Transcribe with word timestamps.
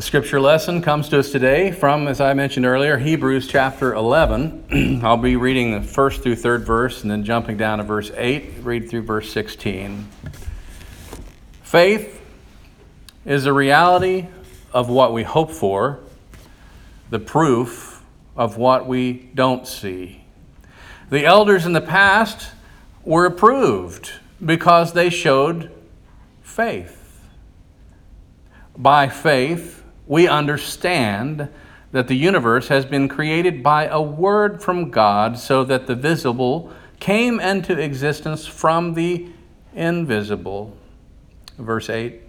The 0.00 0.06
scripture 0.06 0.40
lesson 0.40 0.80
comes 0.80 1.10
to 1.10 1.18
us 1.18 1.30
today 1.30 1.72
from, 1.72 2.08
as 2.08 2.22
I 2.22 2.32
mentioned 2.32 2.64
earlier, 2.64 2.96
Hebrews 2.96 3.46
chapter 3.46 3.92
11. 3.92 5.00
I'll 5.04 5.18
be 5.18 5.36
reading 5.36 5.72
the 5.72 5.82
first 5.86 6.22
through 6.22 6.36
third 6.36 6.64
verse 6.64 7.02
and 7.02 7.10
then 7.10 7.22
jumping 7.22 7.58
down 7.58 7.76
to 7.76 7.84
verse 7.84 8.10
8, 8.16 8.62
read 8.62 8.88
through 8.88 9.02
verse 9.02 9.30
16. 9.30 10.08
Faith 11.62 12.18
is 13.26 13.44
a 13.44 13.52
reality 13.52 14.26
of 14.72 14.88
what 14.88 15.12
we 15.12 15.22
hope 15.22 15.50
for, 15.50 16.00
the 17.10 17.18
proof 17.18 18.02
of 18.34 18.56
what 18.56 18.86
we 18.86 19.28
don't 19.34 19.68
see. 19.68 20.24
The 21.10 21.26
elders 21.26 21.66
in 21.66 21.74
the 21.74 21.82
past 21.82 22.52
were 23.04 23.26
approved 23.26 24.12
because 24.42 24.94
they 24.94 25.10
showed 25.10 25.70
faith. 26.40 27.22
By 28.78 29.06
faith, 29.06 29.79
we 30.10 30.26
understand 30.26 31.48
that 31.92 32.08
the 32.08 32.16
universe 32.16 32.66
has 32.66 32.84
been 32.84 33.08
created 33.08 33.62
by 33.62 33.86
a 33.86 34.02
word 34.02 34.60
from 34.60 34.90
God 34.90 35.38
so 35.38 35.62
that 35.62 35.86
the 35.86 35.94
visible 35.94 36.72
came 36.98 37.38
into 37.38 37.78
existence 37.78 38.44
from 38.44 38.94
the 38.94 39.28
invisible. 39.72 40.76
Verse 41.56 41.88
8. 41.88 42.22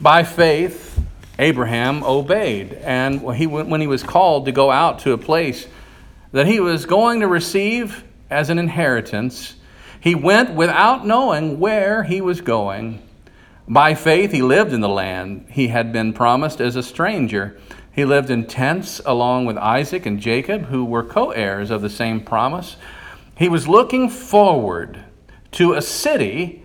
By 0.00 0.22
faith, 0.22 1.02
Abraham 1.40 2.04
obeyed, 2.04 2.74
and 2.74 3.34
he, 3.34 3.48
when 3.48 3.80
he 3.80 3.88
was 3.88 4.04
called 4.04 4.44
to 4.44 4.52
go 4.52 4.70
out 4.70 5.00
to 5.00 5.10
a 5.10 5.18
place 5.18 5.66
that 6.30 6.46
he 6.46 6.60
was 6.60 6.86
going 6.86 7.18
to 7.18 7.26
receive 7.26 8.04
as 8.30 8.50
an 8.50 8.58
inheritance, 8.60 9.56
he 9.98 10.14
went 10.14 10.54
without 10.54 11.04
knowing 11.04 11.58
where 11.58 12.04
he 12.04 12.20
was 12.20 12.40
going. 12.40 13.02
By 13.68 13.94
faith, 13.94 14.32
he 14.32 14.40
lived 14.40 14.72
in 14.72 14.80
the 14.80 14.88
land 14.88 15.46
he 15.50 15.68
had 15.68 15.92
been 15.92 16.14
promised 16.14 16.60
as 16.60 16.74
a 16.74 16.82
stranger. 16.82 17.58
He 17.92 18.04
lived 18.04 18.30
in 18.30 18.46
tents 18.46 19.00
along 19.04 19.44
with 19.44 19.58
Isaac 19.58 20.06
and 20.06 20.18
Jacob, 20.18 20.66
who 20.66 20.84
were 20.84 21.02
co 21.02 21.32
heirs 21.32 21.70
of 21.70 21.82
the 21.82 21.90
same 21.90 22.20
promise. 22.20 22.76
He 23.36 23.48
was 23.48 23.68
looking 23.68 24.08
forward 24.08 25.04
to 25.52 25.74
a 25.74 25.82
city 25.82 26.62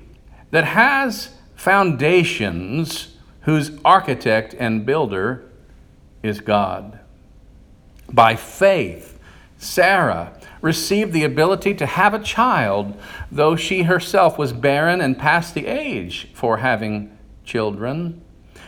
that 0.52 0.63
has 0.63 1.33
foundations, 1.55 3.16
whose 3.41 3.72
architect 3.83 4.56
and 4.58 4.85
builder 4.85 5.44
is 6.22 6.39
God. 6.39 7.00
By 8.11 8.35
faith, 8.35 9.19
Sarah 9.58 10.39
received 10.64 11.11
the 11.11 11.25
ability 11.25 11.73
to 11.73 11.86
have 11.86 12.14
a 12.14 12.23
child, 12.23 12.97
though 13.30 13.53
she 13.53 13.83
herself 13.83 14.38
was 14.38 14.53
barren 14.53 15.02
and 15.02 15.19
past 15.19 15.53
the 15.53 15.67
age 15.67 16.30
for 16.33 16.59
having 16.59 17.16
children, 17.44 18.22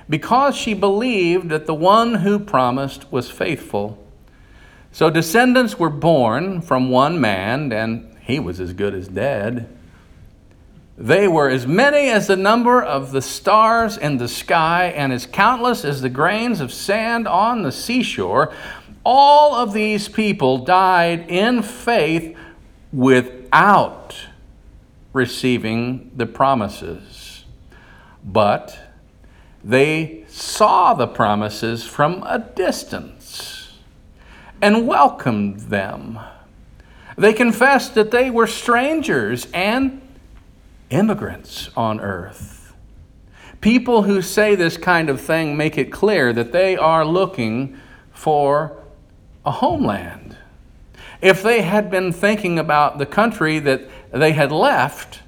because 0.09 0.57
she 0.57 0.73
believed 0.73 1.47
that 1.47 1.65
the 1.65 1.73
one 1.73 2.15
who 2.15 2.37
promised 2.37 3.09
was 3.13 3.31
faithful. 3.31 3.97
So 4.91 5.09
descendants 5.09 5.79
were 5.79 5.89
born 5.89 6.61
from 6.61 6.89
one 6.89 7.21
man, 7.21 7.71
and 7.71 8.13
he 8.21 8.39
was 8.39 8.59
as 8.59 8.73
good 8.73 8.93
as 8.93 9.07
dead. 9.07 9.69
They 10.97 11.29
were 11.29 11.49
as 11.49 11.65
many 11.65 12.09
as 12.09 12.27
the 12.27 12.35
number 12.35 12.83
of 12.83 13.13
the 13.13 13.21
stars 13.21 13.97
in 13.97 14.17
the 14.17 14.27
sky, 14.27 14.87
and 14.87 15.13
as 15.13 15.25
countless 15.25 15.85
as 15.85 16.01
the 16.01 16.09
grains 16.09 16.59
of 16.59 16.73
sand 16.73 17.25
on 17.25 17.63
the 17.63 17.71
seashore. 17.71 18.53
All 19.05 19.53
of 19.53 19.71
these 19.71 20.09
people 20.09 20.57
died 20.57 21.29
in 21.29 21.61
faith 21.61 22.35
without 22.91 24.15
receiving 25.13 26.11
the 26.15 26.25
promises. 26.25 27.45
But 28.23 28.77
they 29.63 30.25
saw 30.27 30.95
the 30.95 31.07
promises 31.07 31.85
from 31.85 32.23
a 32.23 32.39
distance 32.39 33.73
and 34.61 34.87
welcomed 34.87 35.59
them. 35.61 36.19
They 37.15 37.33
confessed 37.33 37.93
that 37.93 38.11
they 38.11 38.31
were 38.31 38.47
strangers 38.47 39.47
and 39.53 40.01
immigrants 40.89 41.69
on 41.77 41.99
earth. 41.99 42.73
People 43.61 44.03
who 44.03 44.21
say 44.21 44.55
this 44.55 44.77
kind 44.77 45.09
of 45.09 45.21
thing 45.21 45.55
make 45.55 45.77
it 45.77 45.91
clear 45.91 46.33
that 46.33 46.51
they 46.51 46.75
are 46.75 47.05
looking 47.05 47.79
for 48.11 48.81
a 49.45 49.51
homeland. 49.51 50.37
If 51.21 51.41
they 51.43 51.61
had 51.61 51.89
been 51.89 52.11
thinking 52.11 52.59
about 52.59 52.97
the 52.97 53.05
country 53.05 53.59
that 53.59 53.87
they 54.11 54.33
had 54.33 54.51
left, 54.51 55.21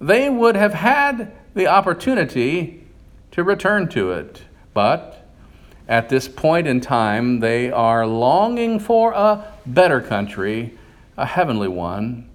they 0.00 0.30
would 0.30 0.54
have 0.54 0.74
had 0.74 1.32
the 1.54 1.66
opportunity 1.66 2.84
to 3.32 3.42
return 3.42 3.88
to 3.88 4.12
it. 4.12 4.42
But 4.74 5.26
at 5.88 6.08
this 6.08 6.28
point 6.28 6.66
in 6.66 6.80
time, 6.80 7.40
they 7.40 7.70
are 7.70 8.06
longing 8.06 8.78
for 8.78 9.12
a 9.12 9.52
better 9.66 10.00
country, 10.00 10.78
a 11.16 11.26
heavenly 11.26 11.68
one. 11.68 12.28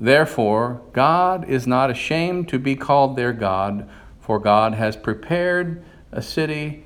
Therefore, 0.00 0.80
God 0.92 1.48
is 1.48 1.66
not 1.66 1.90
ashamed 1.90 2.48
to 2.50 2.58
be 2.58 2.76
called 2.76 3.16
their 3.16 3.32
God, 3.32 3.88
for 4.20 4.38
God 4.38 4.74
has 4.74 4.96
prepared 4.96 5.82
a 6.12 6.22
city 6.22 6.84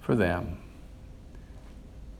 for 0.00 0.16
them. 0.16 0.58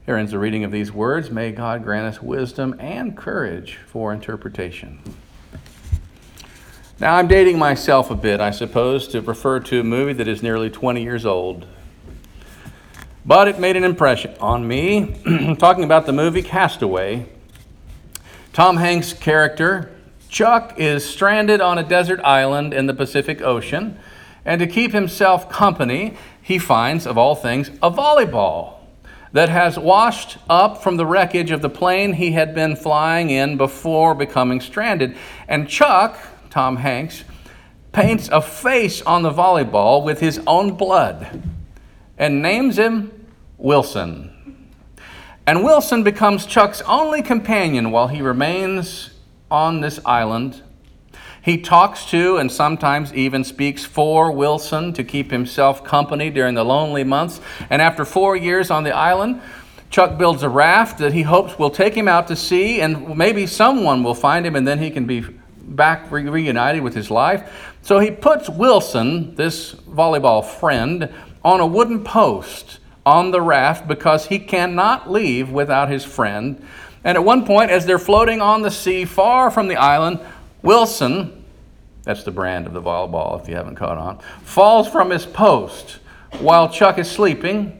Here 0.09 0.17
ends 0.17 0.31
the 0.31 0.39
reading 0.39 0.63
of 0.63 0.71
these 0.71 0.91
words. 0.91 1.29
May 1.29 1.51
God 1.51 1.83
grant 1.83 2.07
us 2.07 2.19
wisdom 2.19 2.75
and 2.79 3.15
courage 3.15 3.77
for 3.85 4.11
interpretation. 4.11 4.97
Now, 6.99 7.13
I'm 7.13 7.27
dating 7.27 7.59
myself 7.59 8.09
a 8.09 8.15
bit, 8.15 8.41
I 8.41 8.49
suppose, 8.49 9.07
to 9.09 9.21
refer 9.21 9.59
to 9.59 9.81
a 9.81 9.83
movie 9.83 10.13
that 10.13 10.27
is 10.27 10.41
nearly 10.41 10.71
20 10.71 11.03
years 11.03 11.27
old. 11.27 11.67
But 13.23 13.49
it 13.49 13.59
made 13.59 13.77
an 13.77 13.83
impression 13.83 14.33
on 14.39 14.67
me. 14.67 15.15
Talking 15.59 15.83
about 15.83 16.07
the 16.07 16.11
movie 16.11 16.41
Castaway, 16.41 17.27
Tom 18.51 18.77
Hanks' 18.77 19.13
character, 19.13 19.91
Chuck, 20.27 20.73
is 20.79 21.07
stranded 21.07 21.61
on 21.61 21.77
a 21.77 21.83
desert 21.83 22.19
island 22.21 22.73
in 22.73 22.87
the 22.87 22.95
Pacific 22.95 23.43
Ocean, 23.43 23.99
and 24.43 24.57
to 24.57 24.65
keep 24.65 24.91
himself 24.91 25.51
company, 25.51 26.17
he 26.41 26.57
finds, 26.57 27.05
of 27.05 27.15
all 27.15 27.35
things, 27.35 27.69
a 27.83 27.91
volleyball 27.91 28.78
that 29.31 29.49
has 29.49 29.77
washed 29.77 30.37
up 30.49 30.81
from 30.81 30.97
the 30.97 31.05
wreckage 31.05 31.51
of 31.51 31.61
the 31.61 31.69
plane 31.69 32.13
he 32.13 32.31
had 32.31 32.55
been 32.55 32.75
flying 32.75 33.29
in 33.29 33.57
before 33.57 34.15
becoming 34.15 34.59
stranded. 34.59 35.15
And 35.47 35.69
Chuck, 35.69 36.17
Tom 36.49 36.77
Hanks, 36.77 37.23
paints 37.91 38.29
a 38.31 38.41
face 38.41 39.01
on 39.01 39.23
the 39.23 39.31
volleyball 39.31 40.03
with 40.03 40.19
his 40.19 40.39
own 40.47 40.75
blood 40.75 41.43
and 42.17 42.41
names 42.41 42.77
him 42.77 43.27
Wilson. 43.57 44.35
And 45.47 45.63
Wilson 45.63 46.03
becomes 46.03 46.45
Chuck's 46.45 46.81
only 46.81 47.21
companion 47.21 47.91
while 47.91 48.07
he 48.07 48.21
remains 48.21 49.11
on 49.49 49.81
this 49.81 49.99
island 50.05 50.61
he 51.49 51.57
talks 51.57 52.05
to 52.05 52.37
and 52.37 52.51
sometimes 52.51 53.11
even 53.13 53.43
speaks 53.43 53.83
for 53.83 54.31
Wilson 54.31 54.93
to 54.93 55.03
keep 55.03 55.31
himself 55.31 55.83
company 55.83 56.29
during 56.29 56.53
the 56.53 56.63
lonely 56.63 57.03
months. 57.03 57.41
And 57.71 57.81
after 57.81 58.05
four 58.05 58.35
years 58.35 58.69
on 58.69 58.83
the 58.83 58.95
island, 58.95 59.41
Chuck 59.89 60.19
builds 60.19 60.43
a 60.43 60.49
raft 60.49 60.99
that 60.99 61.11
he 61.11 61.23
hopes 61.23 61.57
will 61.57 61.71
take 61.71 61.95
him 61.95 62.07
out 62.07 62.27
to 62.27 62.35
sea, 62.35 62.81
and 62.81 63.17
maybe 63.17 63.47
someone 63.47 64.03
will 64.03 64.13
find 64.13 64.45
him, 64.45 64.55
and 64.55 64.67
then 64.67 64.77
he 64.77 64.91
can 64.91 65.05
be 65.05 65.21
back 65.21 66.11
re- 66.11 66.29
reunited 66.29 66.83
with 66.83 66.93
his 66.93 67.09
life. 67.09 67.75
So 67.81 67.97
he 67.97 68.11
puts 68.11 68.47
Wilson, 68.47 69.33
this 69.33 69.73
volleyball 69.73 70.45
friend, 70.45 71.11
on 71.43 71.59
a 71.59 71.65
wooden 71.65 72.03
post 72.03 72.77
on 73.07 73.31
the 73.31 73.41
raft 73.41 73.87
because 73.87 74.27
he 74.27 74.37
cannot 74.37 75.09
leave 75.09 75.49
without 75.49 75.89
his 75.89 76.05
friend. 76.05 76.63
And 77.03 77.17
at 77.17 77.23
one 77.23 77.43
point, 77.43 77.71
as 77.71 77.87
they're 77.87 77.97
floating 77.97 78.39
on 78.39 78.61
the 78.61 78.69
sea 78.69 79.05
far 79.05 79.49
from 79.49 79.67
the 79.67 79.77
island, 79.77 80.19
Wilson, 80.61 81.38
that's 82.03 82.23
the 82.23 82.31
brand 82.31 82.65
of 82.67 82.73
the 82.73 82.81
volleyball 82.81 83.41
if 83.41 83.47
you 83.47 83.55
haven't 83.55 83.75
caught 83.75 83.97
on, 83.97 84.19
falls 84.43 84.87
from 84.87 85.09
his 85.09 85.25
post 85.25 85.99
while 86.39 86.69
Chuck 86.69 86.97
is 86.97 87.09
sleeping. 87.09 87.75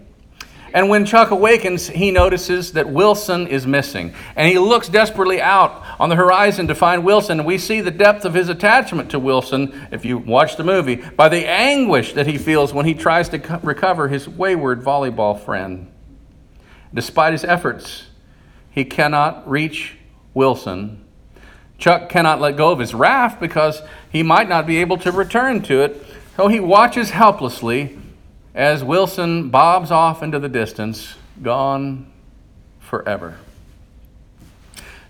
And 0.72 0.88
when 0.88 1.04
Chuck 1.06 1.32
awakens, 1.32 1.88
he 1.88 2.12
notices 2.12 2.74
that 2.74 2.90
Wilson 2.90 3.48
is 3.48 3.66
missing. 3.66 4.14
And 4.36 4.48
he 4.48 4.60
looks 4.60 4.88
desperately 4.88 5.42
out 5.42 5.84
on 6.00 6.10
the 6.10 6.16
horizon 6.16 6.68
to 6.68 6.76
find 6.76 7.04
Wilson. 7.04 7.40
And 7.40 7.48
we 7.48 7.58
see 7.58 7.82
the 7.82 7.90
depth 7.90 8.24
of 8.24 8.36
his 8.36 8.50
attachment 8.50 9.10
to 9.12 9.20
Wilson, 9.20 9.88
if 9.92 10.06
you 10.06 10.20
watch 10.20 10.58
the 10.58 10.64
movie, 10.64 10.98
by 10.98 11.28
the 11.28 11.48
anguish 11.50 12.14
that 12.14 12.28
he 12.28 12.38
feels 12.38 12.72
when 12.72 12.86
he 12.86 12.94
tries 12.94 13.30
to 13.30 13.40
co- 13.40 13.60
recover 13.64 14.10
his 14.10 14.30
wayward 14.30 14.84
volleyball 14.84 15.40
friend. 15.44 15.92
Despite 16.94 17.32
his 17.32 17.44
efforts, 17.44 18.04
he 18.70 18.86
cannot 18.86 19.50
reach 19.50 19.96
Wilson 20.36 21.04
Chuck 21.80 22.10
cannot 22.10 22.42
let 22.42 22.58
go 22.58 22.72
of 22.72 22.80
his 22.80 22.94
raft 22.94 23.40
because 23.40 23.82
he 24.12 24.24
might 24.24 24.50
not 24.50 24.66
be 24.66 24.78
able 24.78 24.98
to 24.98 25.12
return 25.12 25.62
to 25.64 25.82
it, 25.82 26.06
so 26.36 26.48
he 26.48 26.60
watches 26.60 27.12
helplessly 27.12 27.98
as 28.56 28.84
Wilson 28.84 29.50
bobs 29.50 29.92
off 29.92 30.24
into 30.24 30.40
the 30.40 30.50
distance, 30.50 31.16
gone 31.42 32.12
forever. 32.80 33.38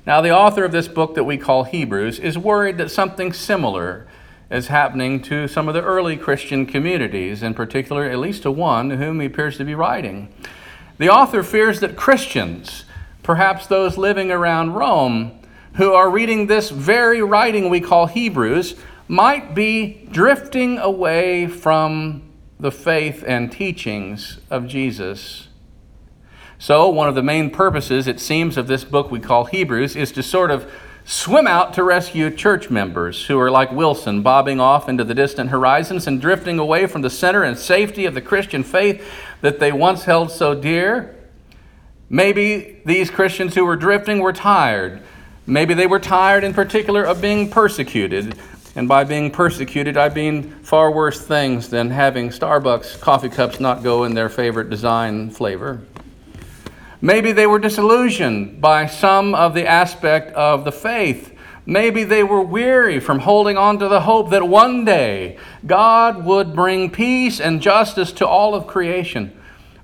Now, 0.06 0.22
the 0.22 0.31
author 0.31 0.66
of 0.66 0.72
this 0.72 0.88
book 0.88 1.16
that 1.16 1.24
we 1.24 1.38
call 1.38 1.63
Hebrews 1.63 2.19
is 2.19 2.38
worried 2.38 2.78
that 2.78 2.92
something 2.92 3.31
similar 3.31 4.07
is 4.50 4.68
happening 4.68 5.22
to 5.22 5.48
some 5.48 5.68
of 5.68 5.74
the 5.74 5.84
early 5.84 6.18
Christian 6.18 6.66
communities, 6.66 7.44
in 7.44 7.54
particular, 7.54 8.10
at 8.10 8.18
least 8.18 8.44
to 8.44 8.52
one 8.52 8.90
to 8.90 8.98
whom 8.98 9.19
he 9.19 9.28
appears 9.28 9.57
to 9.57 9.63
be 9.63 9.75
writing. 9.75 10.34
The 10.98 11.10
author 11.10 11.44
fears 11.44 11.80
that 11.81 11.95
Christians, 11.95 12.86
perhaps 13.24 13.68
those 13.68 13.98
living 13.98 14.31
around 14.31 14.74
Rome, 14.74 15.38
who 15.80 15.94
are 15.94 16.10
reading 16.10 16.48
this 16.48 16.72
very 16.72 17.22
writing 17.22 17.70
we 17.70 17.80
call 17.80 18.06
Hebrews, 18.06 18.76
might 19.08 19.56
be 19.56 20.06
drifting 20.12 20.78
away 20.78 21.48
from 21.48 22.22
the 22.60 22.70
faith 22.70 23.24
and 23.26 23.50
teachings 23.50 24.40
of 24.50 24.68
Jesus. 24.68 25.48
So, 26.58 26.90
one 26.90 27.08
of 27.08 27.16
the 27.16 27.24
main 27.24 27.50
purposes, 27.50 28.08
it 28.08 28.20
seems, 28.20 28.58
of 28.58 28.68
this 28.68 28.84
book 28.84 29.10
we 29.10 29.22
call 29.22 29.46
Hebrews 29.46 29.96
is 29.96 30.12
to 30.12 30.22
sort 30.22 30.52
of 30.52 30.70
swim 31.06 31.48
out 31.48 31.74
to 31.76 31.84
rescue 31.86 32.30
church 32.30 32.70
members 32.70 33.28
who 33.28 33.40
are 33.40 33.50
like 33.50 33.72
Wilson, 33.72 34.22
bobbing 34.22 34.60
off 34.60 34.90
into 34.90 35.06
the 35.06 35.16
distant 35.16 35.50
horizons 35.50 36.08
and 36.08 36.20
drifting 36.20 36.60
away 36.60 36.88
from 36.88 37.04
the 37.04 37.10
center 37.10 37.44
and 37.44 37.58
safety 37.58 38.06
of 38.06 38.14
the 38.14 38.22
Christian 38.22 38.64
faith 38.64 39.02
that 39.40 39.62
they 39.62 39.72
once 39.72 40.04
held 40.04 40.30
so 40.30 40.54
dear. 40.54 41.16
Maybe 42.10 42.81
these 42.84 43.10
Christians 43.10 43.56
who 43.56 43.64
were 43.64 43.78
drifting 43.78 44.20
were 44.20 44.34
tired. 44.34 45.02
Maybe 45.45 45.74
they 45.74 45.88
were 45.88 46.00
tired 46.00 46.44
in 46.44 46.53
particular 46.53 47.03
of 47.03 47.21
being 47.21 47.50
persecuted. 47.50 48.36
And 48.75 48.88
by 48.88 49.03
being 49.03 49.31
persecuted, 49.31 49.97
I 49.97 50.09
mean 50.09 50.51
far 50.62 50.91
worse 50.91 51.19
things 51.19 51.69
than 51.69 51.89
having 51.89 52.30
Starbucks 52.30 53.00
coffee 53.01 53.30
cups 53.30 53.59
not 53.59 53.83
go 53.83 54.03
in 54.03 54.13
their 54.13 54.30
favorite 54.30 54.69
design 54.69 55.31
flavor. 55.31 55.81
Maybe 57.01 57.31
they 57.31 57.47
were 57.47 57.59
disillusioned 57.59 58.62
by 58.62 58.86
some 58.86 59.33
of 59.33 59.53
the 59.53 59.65
aspect 59.65 60.33
of 60.33 60.65
the 60.65 60.71
faith. 60.71 61.33
Maybe 61.65 62.03
they 62.03 62.24
were 62.24 62.42
weary 62.42 63.00
from 63.00 63.19
holding 63.19 63.57
on 63.57 63.80
to 63.80 63.88
the 63.88 64.01
hope 64.01 64.30
that 64.31 64.47
one 64.47 64.85
day 64.85 65.38
God 65.65 66.25
would 66.25 66.56
bring 66.56 66.89
peace 66.89 67.39
and 67.39 67.62
justice 67.62 68.12
to 68.13 68.27
all 68.27 68.53
of 68.53 68.68
creation. 68.68 69.35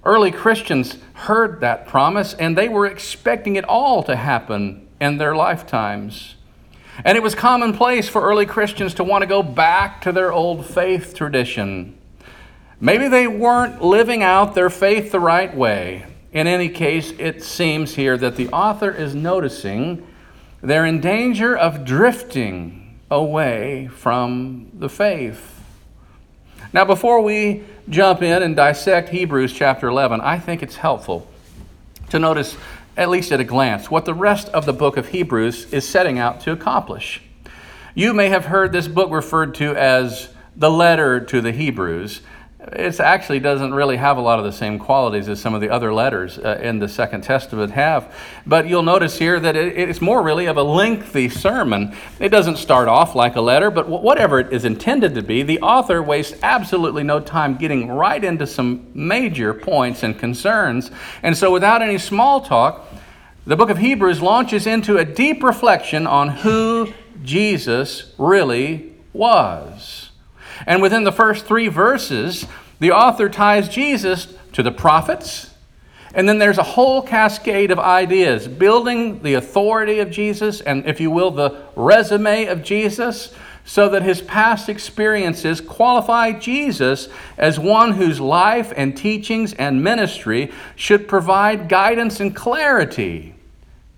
Early 0.03 0.31
Christians 0.31 0.97
heard 1.13 1.61
that 1.61 1.87
promise 1.87 2.33
and 2.33 2.57
they 2.57 2.69
were 2.69 2.85
expecting 2.85 3.55
it 3.55 3.65
all 3.65 4.03
to 4.03 4.15
happen 4.15 4.84
in 4.99 5.17
their 5.17 5.35
lifetimes. 5.35 6.35
And 7.03 7.17
it 7.17 7.23
was 7.23 7.35
commonplace 7.35 8.07
for 8.07 8.21
early 8.21 8.45
Christians 8.45 8.93
to 8.95 9.03
want 9.03 9.21
to 9.21 9.27
go 9.27 9.43
back 9.43 10.01
to 10.01 10.11
their 10.11 10.31
old 10.31 10.65
faith 10.65 11.13
tradition. 11.13 11.97
Maybe 12.79 13.07
they 13.07 13.27
weren't 13.27 13.81
living 13.81 14.23
out 14.23 14.55
their 14.55 14.69
faith 14.69 15.11
the 15.11 15.19
right 15.19 15.55
way. 15.55 16.05
In 16.31 16.47
any 16.47 16.69
case, 16.69 17.11
it 17.17 17.43
seems 17.43 17.95
here 17.95 18.17
that 18.17 18.35
the 18.35 18.49
author 18.49 18.91
is 18.91 19.15
noticing 19.15 20.05
they're 20.61 20.85
in 20.85 20.99
danger 20.99 21.55
of 21.55 21.85
drifting 21.85 22.99
away 23.09 23.87
from 23.87 24.69
the 24.73 24.89
faith. 24.89 25.61
Now, 26.73 26.83
before 26.83 27.21
we 27.21 27.63
jump 27.87 28.21
in 28.21 28.43
and 28.43 28.55
dissect 28.55 29.09
Hebrews 29.09 29.53
chapter 29.53 29.87
11, 29.87 30.19
I 30.21 30.39
think 30.39 30.61
it's 30.63 30.75
helpful 30.75 31.27
to 32.09 32.19
notice, 32.19 32.57
at 32.97 33.09
least 33.09 33.31
at 33.31 33.39
a 33.39 33.43
glance, 33.43 33.91
what 33.91 34.05
the 34.05 34.13
rest 34.13 34.49
of 34.49 34.65
the 34.65 34.73
book 34.73 34.97
of 34.97 35.09
Hebrews 35.09 35.71
is 35.73 35.87
setting 35.87 36.17
out 36.17 36.41
to 36.41 36.51
accomplish. 36.51 37.21
You 37.93 38.13
may 38.13 38.29
have 38.29 38.45
heard 38.45 38.71
this 38.71 38.87
book 38.87 39.11
referred 39.11 39.55
to 39.55 39.75
as 39.75 40.29
the 40.55 40.69
letter 40.69 41.19
to 41.19 41.41
the 41.41 41.51
Hebrews 41.51 42.21
it 42.71 42.99
actually 42.99 43.39
doesn't 43.39 43.73
really 43.73 43.97
have 43.97 44.17
a 44.17 44.21
lot 44.21 44.39
of 44.39 44.45
the 44.45 44.51
same 44.51 44.79
qualities 44.79 45.29
as 45.29 45.39
some 45.39 45.53
of 45.53 45.61
the 45.61 45.69
other 45.69 45.93
letters 45.93 46.39
uh, 46.39 46.59
in 46.61 46.79
the 46.79 46.87
Second 46.87 47.21
Testament 47.21 47.71
have. 47.71 48.13
But 48.45 48.67
you'll 48.67 48.83
notice 48.83 49.19
here 49.19 49.39
that 49.39 49.55
it, 49.55 49.77
it's 49.77 50.01
more 50.01 50.23
really 50.23 50.47
of 50.47 50.57
a 50.57 50.63
lengthy 50.63 51.29
sermon. 51.29 51.95
It 52.19 52.29
doesn't 52.29 52.57
start 52.57 52.87
off 52.87 53.13
like 53.13 53.35
a 53.35 53.41
letter, 53.41 53.69
but 53.69 53.87
whatever 53.87 54.39
it 54.39 54.51
is 54.51 54.65
intended 54.65 55.13
to 55.15 55.21
be, 55.21 55.43
the 55.43 55.59
author 55.61 56.01
wastes 56.01 56.37
absolutely 56.41 57.03
no 57.03 57.19
time 57.19 57.55
getting 57.55 57.87
right 57.87 58.23
into 58.23 58.47
some 58.47 58.87
major 58.93 59.53
points 59.53 60.01
and 60.01 60.17
concerns. 60.17 60.89
And 61.21 61.37
so, 61.37 61.51
without 61.51 61.81
any 61.81 61.97
small 61.97 62.41
talk, 62.41 62.87
the 63.45 63.55
book 63.55 63.69
of 63.69 63.77
Hebrews 63.77 64.21
launches 64.21 64.65
into 64.65 64.97
a 64.97 65.05
deep 65.05 65.43
reflection 65.43 66.07
on 66.07 66.29
who 66.29 66.91
Jesus 67.23 68.13
really 68.17 68.93
was. 69.13 70.04
And 70.65 70.81
within 70.81 71.03
the 71.03 71.11
first 71.11 71.45
three 71.45 71.67
verses, 71.67 72.45
the 72.79 72.91
author 72.91 73.29
ties 73.29 73.69
Jesus 73.69 74.33
to 74.53 74.63
the 74.63 74.71
prophets. 74.71 75.51
And 76.13 76.29
then 76.29 76.39
there's 76.39 76.57
a 76.57 76.63
whole 76.63 77.01
cascade 77.01 77.71
of 77.71 77.79
ideas 77.79 78.47
building 78.47 79.21
the 79.21 79.33
authority 79.33 79.99
of 79.99 80.11
Jesus 80.11 80.61
and, 80.61 80.85
if 80.85 81.01
you 81.01 81.11
will, 81.11 81.31
the 81.31 81.61
resume 81.75 82.45
of 82.45 82.63
Jesus 82.63 83.33
so 83.65 83.89
that 83.89 84.03
his 84.03 84.21
past 84.21 84.69
experiences 84.69 85.59
qualify 85.59 86.31
Jesus 86.31 87.09
as 87.37 87.59
one 87.59 87.93
whose 87.93 88.19
life 88.19 88.71
and 88.77 88.95
teachings 88.95 89.53
and 89.53 89.83
ministry 89.83 90.51
should 90.75 91.07
provide 91.07 91.67
guidance 91.67 92.19
and 92.19 92.35
clarity 92.35 93.33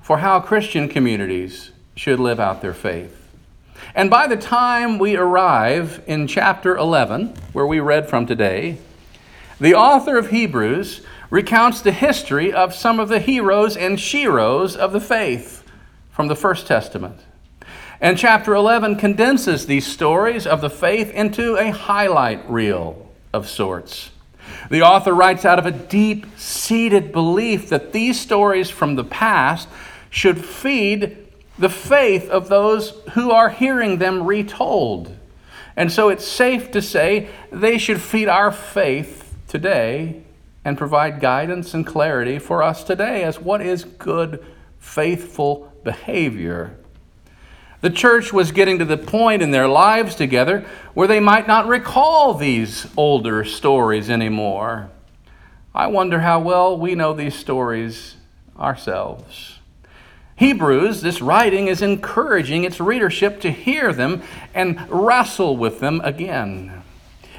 for 0.02 0.20
how 0.20 0.40
Christian 0.40 0.88
communities 0.88 1.72
should 1.96 2.20
live 2.20 2.40
out 2.40 2.62
their 2.62 2.74
faith. 2.74 3.27
And 3.98 4.12
by 4.12 4.28
the 4.28 4.38
time 4.38 5.00
we 5.00 5.18
arrive 5.18 6.04
in 6.06 6.28
chapter 6.28 6.78
11, 6.78 7.34
where 7.52 7.66
we 7.66 7.80
read 7.80 8.08
from 8.08 8.28
today, 8.28 8.78
the 9.60 9.74
author 9.74 10.20
of 10.20 10.30
Hebrews 10.30 11.02
recounts 11.32 11.82
the 11.82 11.92
history 11.92 12.54
of 12.54 12.76
some 12.76 13.00
of 13.00 13.10
the 13.10 13.20
heroes 13.20 13.76
and 13.76 13.98
sheroes 13.98 14.76
of 14.76 14.94
the 14.94 15.00
faith 15.00 15.64
from 16.12 16.28
the 16.28 16.36
First 16.36 16.68
Testament. 16.68 17.22
And 18.00 18.20
chapter 18.20 18.54
11 18.54 18.98
condenses 18.98 19.66
these 19.66 19.88
stories 19.88 20.46
of 20.46 20.62
the 20.62 20.70
faith 20.70 21.12
into 21.12 21.56
a 21.56 21.72
highlight 21.72 22.48
reel 22.48 23.10
of 23.34 23.50
sorts. 23.50 24.12
The 24.70 24.84
author 24.84 25.16
writes 25.16 25.44
out 25.44 25.58
of 25.58 25.66
a 25.66 25.72
deep 25.72 26.28
seated 26.38 27.12
belief 27.12 27.70
that 27.70 27.94
these 27.94 28.20
stories 28.20 28.70
from 28.70 28.94
the 28.94 29.04
past 29.04 29.68
should 30.12 30.46
feed 30.46 31.27
the 31.58 31.70
faith 31.70 32.30
of 32.30 32.50
those 32.50 32.92
who 33.14 33.32
are 33.32 33.50
hearing 33.50 33.98
them 33.98 34.24
retold. 34.24 35.16
And 35.76 35.92
so 35.92 36.10
it's 36.10 36.28
safe 36.28 36.72
to 36.72 36.82
say 36.82 37.30
they 37.52 37.78
should 37.78 38.02
feed 38.02 38.28
our 38.28 38.52
faith 38.52 39.36
today 39.48 40.24
and 40.66 40.78
provide 40.78 41.22
guidance 41.22 41.74
and 41.74 41.86
clarity 41.86 42.40
for 42.40 42.62
us 42.62 42.84
today 42.84 43.24
as 43.24 43.40
what 43.40 43.62
is 43.62 43.84
good, 43.84 44.46
faithful 44.80 45.72
behavior. 45.84 46.76
The 47.82 47.90
church 47.92 48.34
was 48.34 48.52
getting 48.52 48.80
to 48.80 48.86
the 48.86 48.98
point 48.98 49.42
in 49.42 49.52
their 49.52 49.68
lives 49.68 50.16
together 50.16 50.66
where 50.94 51.08
they 51.08 51.20
might 51.20 51.48
not 51.48 51.68
recall 51.68 52.34
these 52.34 52.88
older 52.98 53.46
stories 53.46 54.10
anymore. 54.10 54.90
I 55.76 55.88
wonder 55.88 56.22
how 56.22 56.40
well 56.40 56.78
we 56.78 56.96
know 56.96 57.14
these 57.14 57.36
stories 57.36 58.16
ourselves. 58.60 59.57
Hebrews, 60.38 61.02
this 61.02 61.20
writing 61.20 61.68
is 61.68 61.82
encouraging 61.82 62.64
its 62.64 62.80
readership 62.80 63.42
to 63.42 63.52
hear 63.52 63.92
them 63.92 64.22
and 64.54 64.80
wrestle 64.88 65.58
with 65.58 65.80
them 65.80 66.00
again. 66.04 66.84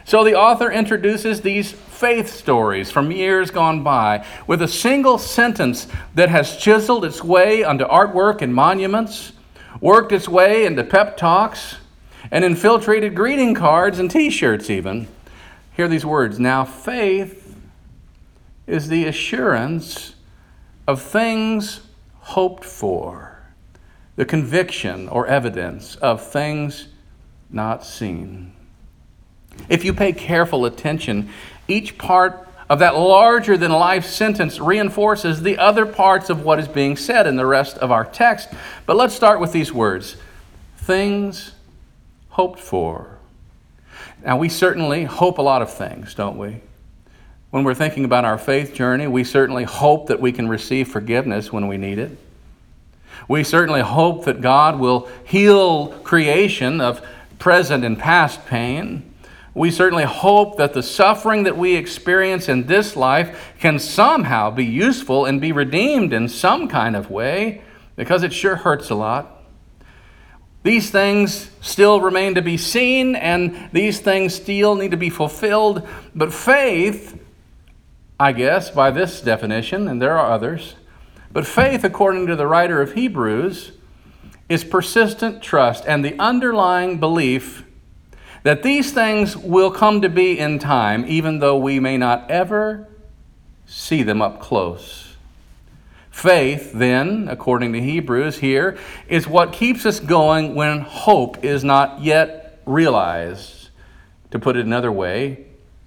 So 0.05 0.25
the 0.25 0.35
author 0.35 0.71
introduces 0.73 1.40
these 1.40 1.71
faith 1.71 2.28
stories 2.28 2.90
from 2.90 3.12
years 3.12 3.52
gone 3.52 3.85
by 3.85 4.26
with 4.49 4.62
a 4.62 4.69
single 4.69 5.17
sentence 5.17 5.87
that 6.14 6.28
has 6.28 6.57
chiseled 6.57 7.05
its 7.05 7.23
way 7.23 7.62
onto 7.62 7.85
artwork 7.85 8.43
and 8.43 8.52
monuments, 8.52 9.33
worked 9.81 10.11
its 10.11 10.28
way 10.28 10.67
into 10.67 10.83
pep 10.83 11.17
talks, 11.17 11.76
and 12.33 12.45
infiltrated 12.45 13.14
greeting 13.14 13.55
cards 13.55 14.00
and 14.00 14.11
t 14.11 14.28
shirts, 14.28 14.71
even. 14.71 15.07
Hear 15.76 15.87
these 15.87 16.05
words 16.05 16.40
Now, 16.40 16.64
faith 16.64 17.55
is 18.67 18.88
the 18.88 19.05
assurance 19.05 20.17
of 20.88 21.00
things 21.00 21.81
hoped 22.21 22.65
for, 22.65 23.39
the 24.17 24.25
conviction 24.25 25.09
or 25.09 25.27
evidence 25.27 25.97
of 25.97 26.23
things 26.23 26.89
not 27.51 27.85
seen. 27.85 28.53
If 29.69 29.85
you 29.85 29.93
pay 29.93 30.13
careful 30.13 30.67
attention, 30.67 31.31
each 31.67 31.99
part 31.99 32.49
of 32.69 32.81
that 32.81 32.97
larger 32.97 33.57
than 33.57 33.73
life 33.73 34.05
sentence 34.05 34.61
reinforces 34.61 35.43
the 35.43 35.57
other 35.59 35.87
parts 35.87 36.29
of 36.29 36.45
what 36.45 36.59
is 36.59 36.69
being 36.69 36.97
said 36.97 37.27
in 37.27 37.37
the 37.37 37.47
rest 37.47 37.79
of 37.79 37.91
our 37.91 38.05
text. 38.05 38.49
But 38.85 38.97
let's 38.97 39.15
start 39.15 39.41
with 39.41 39.53
these 39.53 39.73
words 39.73 40.17
things 40.77 41.53
hoped 42.31 42.61
for. 42.61 43.19
Now, 44.25 44.39
we 44.39 44.49
certainly 44.49 45.05
hope 45.05 45.39
a 45.39 45.43
lot 45.43 45.63
of 45.63 45.73
things, 45.73 46.15
don't 46.15 46.39
we? 46.39 46.61
When 47.50 47.64
we're 47.64 47.75
thinking 47.75 48.05
about 48.05 48.26
our 48.26 48.37
faith 48.37 48.75
journey, 48.75 49.07
we 49.07 49.25
certainly 49.25 49.64
hope 49.64 50.09
that 50.09 50.21
we 50.21 50.33
can 50.33 50.49
receive 50.49 50.88
forgiveness 50.88 51.50
when 51.50 51.67
we 51.67 51.78
need 51.78 51.99
it. 51.99 52.19
We 53.26 53.43
certainly 53.43 53.81
hope 53.81 54.26
that 54.26 54.43
God 54.43 54.78
will 54.78 55.09
heal 55.25 55.88
creation 56.05 56.81
of 56.81 57.05
present 57.38 57.85
and 57.85 57.99
past 57.99 58.45
pain. 58.47 59.14
We 59.55 59.71
certainly 59.71 60.05
hope 60.05 60.59
that 60.59 60.75
the 60.75 60.83
suffering 60.83 61.45
that 61.45 61.57
we 61.57 61.75
experience 61.75 62.50
in 62.50 62.67
this 62.67 62.97
life 62.97 63.55
can 63.59 63.78
somehow 63.78 64.50
be 64.50 64.67
useful 64.67 65.25
and 65.25 65.40
be 65.40 65.50
redeemed 65.50 66.12
in 66.12 66.28
some 66.28 66.69
kind 66.69 66.95
of 66.95 67.11
way 67.11 67.62
because 67.97 68.23
it 68.23 68.33
sure 68.33 68.57
hurts 68.57 68.90
a 68.90 68.95
lot. 68.95 69.43
These 70.64 70.90
things 70.90 71.50
still 71.62 72.00
remain 72.00 72.35
to 72.35 72.43
be 72.43 72.59
seen, 72.59 73.17
and 73.17 73.71
these 73.73 74.00
things 74.00 74.35
still 74.35 74.75
need 74.75 74.90
to 74.90 74.97
be 74.99 75.09
fulfilled. 75.09 75.88
But 76.14 76.33
faith, 76.33 77.19
I 78.21 78.33
guess, 78.33 78.71
by 78.71 78.91
this 78.91 79.21
definition, 79.21 79.87
and 79.87 80.03
there 80.03 80.19
are 80.19 80.33
others, 80.33 80.75
but 81.33 81.47
faith, 81.47 81.85
according 81.85 82.27
to 82.27 82.37
the 82.37 82.47
writer 82.47 82.81
of 82.81 82.95
Hebrews, 82.95 83.73
is 84.49 84.65
persistent 84.65 85.43
trust 85.43 85.85
and 85.87 86.05
the 86.05 86.19
underlying 86.19 86.99
belief 86.99 87.65
that 88.43 88.63
these 88.63 88.93
things 88.93 89.37
will 89.37 89.71
come 89.71 90.01
to 90.01 90.09
be 90.09 90.39
in 90.39 90.59
time, 90.59 91.05
even 91.07 91.39
though 91.39 91.59
we 91.59 91.79
may 91.79 91.97
not 91.97 92.29
ever 92.31 92.89
see 93.67 94.03
them 94.03 94.23
up 94.23 94.41
close. 94.41 95.17
Faith, 96.11 96.73
then, 96.73 97.29
according 97.29 97.73
to 97.75 97.81
Hebrews 97.81 98.39
here, 98.39 98.77
is 99.07 99.29
what 99.29 99.53
keeps 99.53 99.87
us 99.87 100.01
going 100.01 100.57
when 100.57 100.81
hope 100.81 101.45
is 101.45 101.63
not 101.63 102.01
yet 102.01 102.61
realized. 102.67 103.69
To 104.33 104.39
put 104.41 104.57
it 104.57 104.67
another 104.67 104.91
way, 104.91 105.47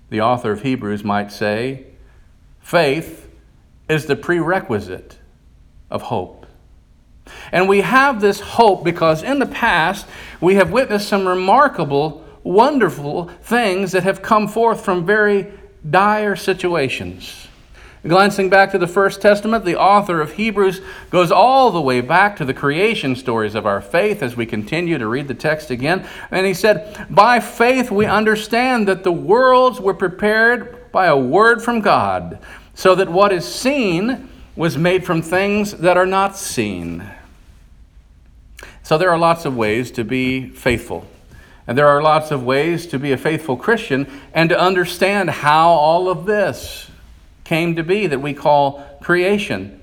the 0.10 0.22
author 0.22 0.52
of 0.52 0.62
Hebrews 0.62 1.04
might 1.04 1.32
say, 1.32 1.88
faith 2.62 3.30
is 3.90 4.06
the 4.06 4.16
prerequisite 4.16 5.18
of 5.90 6.04
hope. 6.04 6.46
And 7.52 7.68
we 7.68 7.82
have 7.82 8.22
this 8.22 8.40
hope 8.40 8.84
because 8.84 9.24
in 9.24 9.40
the 9.40 9.46
past 9.46 10.08
we 10.40 10.56
have 10.56 10.72
witnessed 10.72 11.08
some 11.08 11.28
remarkable, 11.28 12.26
wonderful 12.44 13.28
things 13.42 13.92
that 13.92 14.04
have 14.04 14.22
come 14.22 14.48
forth 14.48 14.84
from 14.84 15.06
very 15.06 15.52
dire 15.90 16.36
situations. 16.36 17.48
Glancing 18.04 18.50
back 18.50 18.72
to 18.72 18.80
the 18.80 18.88
First 18.88 19.22
Testament, 19.22 19.64
the 19.64 19.80
author 19.80 20.22
of 20.22 20.34
Hebrews 20.34 20.82
goes 21.12 21.32
all 21.32 21.70
the 21.70 21.82
way 21.82 22.02
back 22.02 22.36
to 22.38 22.46
the 22.46 22.54
creation 22.54 23.16
stories 23.16 23.54
of 23.54 23.68
our 23.68 23.80
faith 23.80 24.24
as 24.24 24.36
we 24.36 24.48
continue 24.48 24.98
to 24.98 25.06
read 25.06 25.28
the 25.28 25.36
text 25.36 25.70
again. 25.70 26.08
And 26.32 26.48
he 26.48 26.56
said, 26.56 27.06
By 27.12 27.40
faith 27.40 27.92
we 27.92 28.08
understand 28.08 28.88
that 28.88 29.04
the 29.04 29.12
worlds 29.12 29.80
were 29.80 29.94
prepared 29.94 30.81
by 30.92 31.08
a 31.08 31.18
word 31.18 31.62
from 31.62 31.82
God, 31.82 32.40
so 32.74 32.96
that 32.96 33.10
what 33.10 33.32
is 33.32 33.46
seen 33.46 34.30
was 34.56 34.78
made 34.78 35.06
from 35.06 35.22
things 35.22 35.72
that 35.74 35.98
are 35.98 36.06
not 36.06 36.38
seen. 36.38 37.10
So 38.84 38.98
there 38.98 39.10
are 39.10 39.18
lots 39.18 39.46
of 39.46 39.56
ways 39.56 39.92
to 39.92 40.04
be 40.04 40.50
faithful. 40.50 41.08
And 41.68 41.78
there 41.78 41.88
are 41.88 42.02
lots 42.02 42.32
of 42.32 42.44
ways 42.44 42.88
to 42.88 43.00
be 43.00 43.12
a 43.12 43.18
faithful 43.18 43.56
Christian 43.56 44.08
and 44.34 44.50
to 44.50 44.60
understand 44.60 45.30
how 45.30 45.70
all 45.70 46.10
of 46.10 46.26
this 46.26 46.90
came 47.44 47.76
to 47.76 47.84
be 47.84 48.08
that 48.08 48.20
we 48.20 48.34
call 48.34 48.98
creation. 49.02 49.81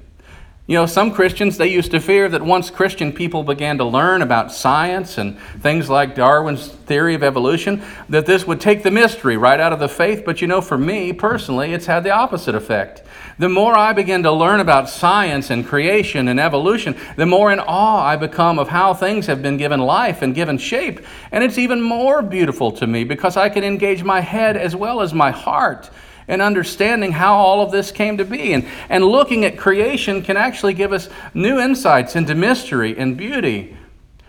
You 0.69 0.75
know, 0.75 0.85
some 0.85 1.13
Christians, 1.13 1.57
they 1.57 1.69
used 1.69 1.93
to 1.93 1.99
fear 1.99 2.29
that 2.29 2.43
once 2.43 2.69
Christian 2.69 3.11
people 3.11 3.43
began 3.43 3.79
to 3.79 3.85
learn 3.85 4.21
about 4.21 4.53
science 4.53 5.17
and 5.17 5.39
things 5.61 5.89
like 5.89 6.15
Darwin's 6.15 6.69
theory 6.69 7.15
of 7.15 7.23
evolution, 7.23 7.83
that 8.11 8.27
this 8.27 8.47
would 8.47 8.61
take 8.61 8.83
the 8.83 8.91
mystery 8.91 9.39
right 9.39 9.59
out 9.61 9.73
of 9.73 9.79
the 9.79 9.89
faith. 9.89 10.25
But 10.27 10.43
you 10.43 10.47
know, 10.47 10.61
for 10.61 10.77
me 10.77 11.15
personally, 11.15 11.73
it's 11.73 11.87
had 11.87 12.05
the 12.05 12.11
opposite 12.11 12.55
effect. 12.55 13.03
The 13.39 13.49
more 13.49 13.79
I 13.79 13.95
begin 13.95 14.23
to 14.25 14.31
learn 14.31 14.61
about 14.61 14.91
science 14.91 15.49
and 15.49 15.67
creation 15.67 16.29
and 16.29 16.39
evolution, 16.39 16.95
the 17.17 17.25
more 17.25 17.51
in 17.51 17.61
awe 17.61 18.05
I 18.05 18.17
become 18.17 18.59
of 18.59 18.69
how 18.69 18.93
things 18.93 19.25
have 19.25 19.41
been 19.41 19.57
given 19.57 19.81
life 19.81 20.21
and 20.21 20.35
given 20.35 20.59
shape. 20.59 21.01
And 21.33 21.43
it's 21.43 21.57
even 21.57 21.81
more 21.81 22.21
beautiful 22.21 22.73
to 22.73 22.87
me 22.87 23.05
because 23.05 23.39
I 23.39 23.49
can 23.49 23.65
engage 23.65 24.05
my 24.05 24.21
head 24.21 24.59
as 24.59 24.77
well 24.77 25.01
as 25.01 25.15
my 25.15 25.31
heart 25.31 25.89
and 26.29 26.43
understanding 26.43 27.13
how 27.13 27.35
all 27.35 27.63
of 27.63 27.73
this 27.73 27.91
came 27.91 28.19
to 28.19 28.25
be. 28.25 28.53
And, 28.53 28.67
and 28.89 29.05
looking 29.05 29.45
at 29.45 29.57
creation 29.57 30.23
can 30.23 30.37
actually 30.37 30.75
give 30.75 30.93
us 30.93 31.09
new 31.35 31.59
insights 31.59 32.15
into 32.15 32.35
mystery 32.35 32.97
and 32.97 33.17
beauty. 33.17 33.77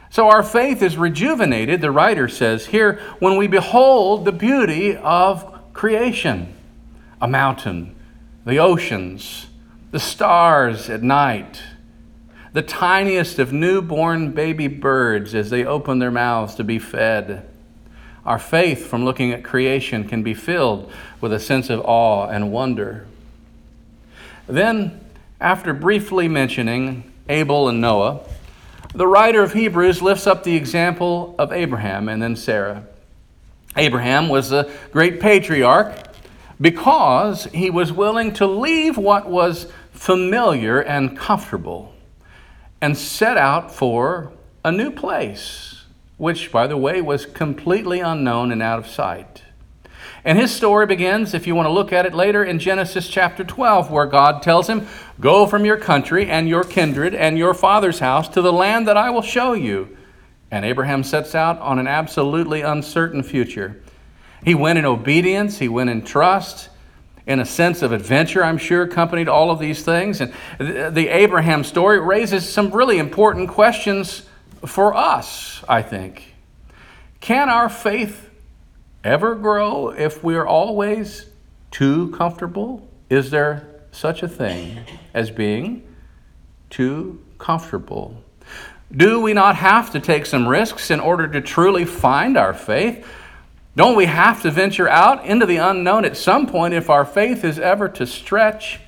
So 0.10 0.30
our 0.30 0.42
faith 0.42 0.82
is 0.82 0.98
rejuvenated, 0.98 1.82
the 1.82 1.92
writer 1.92 2.28
says 2.28 2.66
here, 2.68 3.00
when 3.20 3.38
we 3.38 3.48
behold 3.48 4.26
the 4.26 4.32
beauty 4.32 4.96
of 4.96 5.74
creation 5.74 6.56
a 7.22 7.28
mountain, 7.28 7.96
the 8.46 8.58
oceans, 8.58 9.48
the 9.92 10.00
stars 10.00 10.90
at 10.90 11.04
night, 11.04 11.62
the 12.54 12.62
tiniest 12.62 13.40
of 13.40 13.52
newborn 13.52 14.32
baby 14.32 14.68
birds 14.68 15.36
as 15.36 15.50
they 15.50 15.66
open 15.66 16.00
their 16.00 16.12
mouths 16.12 16.56
to 16.56 16.64
be 16.64 16.80
fed 16.80 17.49
our 18.30 18.38
faith 18.38 18.86
from 18.86 19.04
looking 19.04 19.32
at 19.32 19.44
creation 19.44 20.08
can 20.08 20.22
be 20.22 20.36
filled 20.36 20.90
with 21.20 21.34
a 21.34 21.40
sense 21.40 21.68
of 21.72 21.82
awe 21.84 22.28
and 22.28 22.52
wonder. 22.52 23.08
Then, 24.46 25.02
after 25.42 25.74
briefly 25.74 26.28
mentioning 26.28 27.12
Abel 27.28 27.68
and 27.68 27.82
Noah, 27.82 28.20
the 28.94 29.08
writer 29.08 29.42
of 29.42 29.54
Hebrews 29.54 30.04
lifts 30.04 30.28
up 30.28 30.44
the 30.44 30.56
example 30.56 31.34
of 31.40 31.52
Abraham 31.52 32.08
and 32.08 32.22
then 32.22 32.36
Sarah. 32.36 32.84
Abraham 33.76 34.30
was 34.30 34.52
a 34.52 34.72
great 34.92 35.20
patriarch 35.20 35.96
because 36.62 37.46
he 37.46 37.72
was 37.72 37.92
willing 37.92 38.32
to 38.34 38.46
leave 38.46 38.96
what 38.96 39.28
was 39.28 39.72
familiar 39.92 40.80
and 40.80 41.18
comfortable 41.18 41.96
and 42.80 42.96
set 42.96 43.38
out 43.38 43.74
for 43.74 44.32
a 44.64 44.72
new 44.72 44.92
place 44.92 45.79
which, 46.20 46.52
by 46.52 46.68
the 46.68 46.78
way, 46.78 47.02
was 47.02 47.26
completely 47.26 48.02
unknown 48.02 48.52
and 48.52 48.62
out 48.62 48.78
of 48.78 48.86
sight. 48.86 49.42
And 50.26 50.38
his 50.38 50.52
story 50.52 50.86
begins, 50.86 51.34
if 51.34 51.48
you 51.48 51.56
want 51.56 51.68
to 51.68 51.72
look 51.72 51.94
at 51.94 52.06
it 52.06 52.14
later, 52.14 52.44
in 52.44 52.60
Genesis 52.60 53.08
chapter 53.08 53.46
12, 53.46 53.90
where 53.90 54.06
God 54.06 54.44
tells 54.44 54.68
him, 54.68 54.86
Go 55.22 55.48
from 55.48 55.64
your 55.64 55.78
country 55.78 56.30
and 56.30 56.50
your 56.50 56.66
kindred 56.66 57.16
and 57.16 57.38
your 57.38 57.54
father's 57.54 58.00
house 58.00 58.28
to 58.30 58.42
the 58.42 58.52
land 58.52 58.86
that 58.88 58.98
I 58.98 59.10
will 59.10 59.22
show 59.22 59.54
you. 59.54 59.98
And 60.52 60.66
Abraham 60.66 61.04
sets 61.06 61.36
out 61.36 61.58
on 61.60 61.80
an 61.80 61.88
absolutely 61.88 62.62
uncertain 62.62 63.24
future. 63.24 63.82
He 64.44 64.54
went 64.54 64.78
in 64.78 64.86
obedience, 64.86 65.60
he 65.60 65.70
went 65.70 65.90
in 65.90 66.04
trust, 66.04 66.68
in 67.26 67.40
a 67.40 67.46
sense 67.46 67.82
of 67.82 67.94
adventure, 67.94 68.44
I'm 68.44 68.58
sure, 68.58 68.84
accompanied 68.84 69.30
all 69.30 69.52
of 69.52 69.60
these 69.60 69.84
things. 69.84 70.20
And 70.20 70.34
the 70.60 71.08
Abraham 71.08 71.64
story 71.64 72.00
raises 72.00 72.48
some 72.48 72.72
really 72.72 72.98
important 72.98 73.48
questions 73.48 74.24
for 74.66 74.94
us, 74.96 75.64
I 75.68 75.82
think. 75.82 76.34
Can 77.20 77.50
our 77.50 77.70
faith 77.70 78.30
ever 79.04 79.36
grow 79.36 79.90
if 79.90 80.24
we're 80.24 80.46
always 80.46 81.28
too 81.72 82.12
comfortable? 82.12 82.88
Is 83.10 83.32
there 83.32 83.68
such 83.92 84.24
a 84.24 84.28
thing 84.28 84.80
as 85.14 85.32
being 85.32 85.88
too 86.70 87.24
comfortable? 87.38 88.24
Do 88.92 89.20
we 89.20 89.34
not 89.34 89.56
have 89.56 89.92
to 89.92 90.00
take 90.00 90.26
some 90.26 90.48
risks 90.48 90.90
in 90.90 91.00
order 91.00 91.28
to 91.28 91.42
truly 91.42 91.86
find 91.86 92.38
our 92.38 92.54
faith? 92.54 93.06
Don't 93.76 93.96
we 93.96 94.06
have 94.06 94.42
to 94.42 94.52
venture 94.52 94.90
out 94.90 95.26
into 95.26 95.46
the 95.46 95.58
unknown 95.58 96.06
at 96.06 96.18
some 96.18 96.48
point 96.48 96.74
if 96.74 96.90
our 96.90 97.06
faith 97.06 97.44
is 97.44 97.60
ever 97.60 97.88
to 97.90 98.08
stretch? 98.08 98.80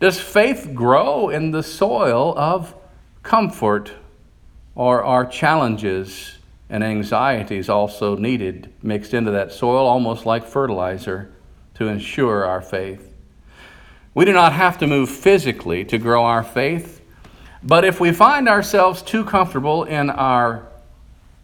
Does 0.00 0.20
faith 0.20 0.70
grow 0.74 1.28
in 1.28 1.50
the 1.50 1.62
soil 1.62 2.34
of 2.36 2.74
comfort 3.22 3.92
or 4.74 5.02
are 5.02 5.24
challenges 5.26 6.38
and 6.70 6.82
anxieties 6.82 7.68
also 7.68 8.16
needed 8.16 8.72
mixed 8.82 9.12
into 9.12 9.30
that 9.30 9.52
soil, 9.52 9.86
almost 9.86 10.24
like 10.24 10.46
fertilizer, 10.46 11.32
to 11.74 11.88
ensure 11.88 12.44
our 12.44 12.62
faith? 12.62 13.12
We 14.14 14.24
do 14.24 14.32
not 14.32 14.52
have 14.52 14.78
to 14.78 14.86
move 14.86 15.10
physically 15.10 15.84
to 15.86 15.98
grow 15.98 16.24
our 16.24 16.42
faith, 16.42 17.00
but 17.62 17.84
if 17.84 18.00
we 18.00 18.12
find 18.12 18.48
ourselves 18.48 19.02
too 19.02 19.24
comfortable 19.24 19.84
in 19.84 20.10
our 20.10 20.66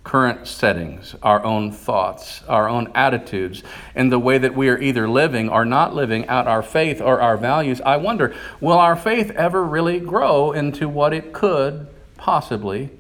current 0.05 0.47
settings, 0.47 1.15
our 1.23 1.45
own 1.45 1.71
thoughts, 1.71 2.43
our 2.49 2.67
own 2.67 2.91
attitudes, 2.95 3.63
in 3.95 4.09
the 4.09 4.19
way 4.19 4.39
that 4.39 4.55
we 4.55 4.71
are 4.71 4.79
either 4.79 5.09
living 5.09 5.51
or 5.51 5.67
not 5.67 5.95
living 5.95 6.27
out 6.29 6.47
our 6.47 6.63
faith 6.63 7.01
or 7.01 7.21
our 7.21 7.37
values, 7.37 7.81
I 7.83 7.99
wonder 7.99 8.35
will 8.61 8.79
our 8.79 8.97
faith 8.97 9.31
ever 9.33 9.63
really 9.63 10.01
grow 10.01 10.53
into 10.53 10.89
what 10.89 11.13
it 11.13 11.35
could 11.35 11.87
possibly 12.17 12.91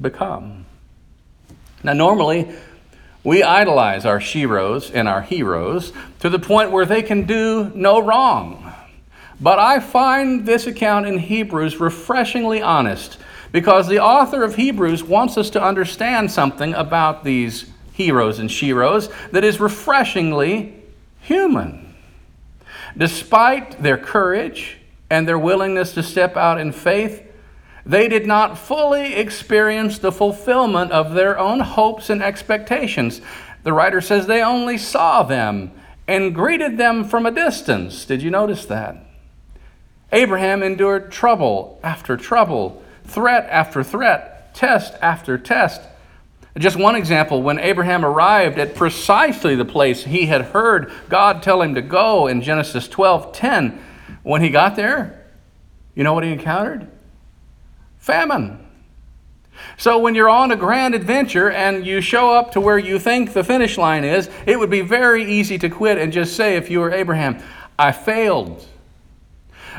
become. 0.00 0.66
Now, 1.82 1.92
normally, 1.92 2.54
we 3.24 3.42
idolize 3.42 4.04
our 4.04 4.18
sheroes 4.18 4.90
and 4.92 5.08
our 5.08 5.22
heroes 5.22 5.92
to 6.20 6.28
the 6.28 6.38
point 6.38 6.70
where 6.70 6.86
they 6.86 7.02
can 7.02 7.24
do 7.24 7.70
no 7.74 8.00
wrong. 8.00 8.72
But 9.40 9.58
I 9.58 9.80
find 9.80 10.46
this 10.46 10.66
account 10.66 11.06
in 11.06 11.18
Hebrews 11.18 11.80
refreshingly 11.80 12.62
honest 12.62 13.18
because 13.50 13.88
the 13.88 14.00
author 14.00 14.42
of 14.42 14.56
Hebrews 14.56 15.04
wants 15.04 15.36
us 15.36 15.50
to 15.50 15.62
understand 15.62 16.30
something 16.30 16.74
about 16.74 17.24
these 17.24 17.66
heroes 17.92 18.38
and 18.38 18.48
sheroes 18.48 19.12
that 19.30 19.44
is 19.44 19.60
refreshingly 19.60 20.74
human. 21.20 21.94
Despite 22.96 23.82
their 23.82 23.98
courage 23.98 24.78
and 25.10 25.28
their 25.28 25.38
willingness 25.38 25.92
to 25.94 26.02
step 26.02 26.36
out 26.36 26.60
in 26.60 26.72
faith, 26.72 27.22
they 27.84 28.08
did 28.08 28.26
not 28.26 28.58
fully 28.58 29.14
experience 29.14 29.98
the 29.98 30.12
fulfillment 30.12 30.92
of 30.92 31.14
their 31.14 31.38
own 31.38 31.60
hopes 31.60 32.10
and 32.10 32.22
expectations. 32.22 33.20
The 33.64 33.72
writer 33.72 34.00
says 34.00 34.26
they 34.26 34.42
only 34.42 34.78
saw 34.78 35.22
them 35.22 35.72
and 36.06 36.34
greeted 36.34 36.78
them 36.78 37.04
from 37.04 37.26
a 37.26 37.30
distance. 37.30 38.04
Did 38.04 38.22
you 38.22 38.30
notice 38.30 38.64
that? 38.66 38.96
Abraham 40.12 40.62
endured 40.62 41.10
trouble 41.10 41.80
after 41.82 42.16
trouble, 42.16 42.82
threat 43.04 43.48
after 43.50 43.82
threat, 43.82 44.54
test 44.54 44.94
after 45.00 45.38
test. 45.38 45.80
Just 46.58 46.76
one 46.76 46.96
example 46.96 47.42
when 47.42 47.58
Abraham 47.58 48.04
arrived 48.04 48.58
at 48.58 48.74
precisely 48.74 49.54
the 49.54 49.64
place 49.64 50.04
he 50.04 50.26
had 50.26 50.42
heard 50.42 50.92
God 51.08 51.42
tell 51.42 51.62
him 51.62 51.74
to 51.76 51.82
go 51.82 52.26
in 52.26 52.42
Genesis 52.42 52.86
12 52.88 53.32
10, 53.32 53.82
when 54.22 54.42
he 54.42 54.50
got 54.50 54.76
there, 54.76 55.26
you 55.94 56.04
know 56.04 56.12
what 56.12 56.24
he 56.24 56.32
encountered? 56.32 56.91
Famine. 58.02 58.58
So 59.76 59.96
when 60.00 60.16
you're 60.16 60.28
on 60.28 60.50
a 60.50 60.56
grand 60.56 60.92
adventure 60.92 61.52
and 61.52 61.86
you 61.86 62.00
show 62.00 62.32
up 62.32 62.50
to 62.52 62.60
where 62.60 62.76
you 62.76 62.98
think 62.98 63.32
the 63.32 63.44
finish 63.44 63.78
line 63.78 64.02
is, 64.02 64.28
it 64.44 64.58
would 64.58 64.70
be 64.70 64.80
very 64.80 65.24
easy 65.24 65.56
to 65.58 65.70
quit 65.70 65.98
and 65.98 66.12
just 66.12 66.34
say, 66.34 66.56
if 66.56 66.68
you 66.68 66.80
were 66.80 66.90
Abraham, 66.90 67.40
I 67.78 67.92
failed. 67.92 68.66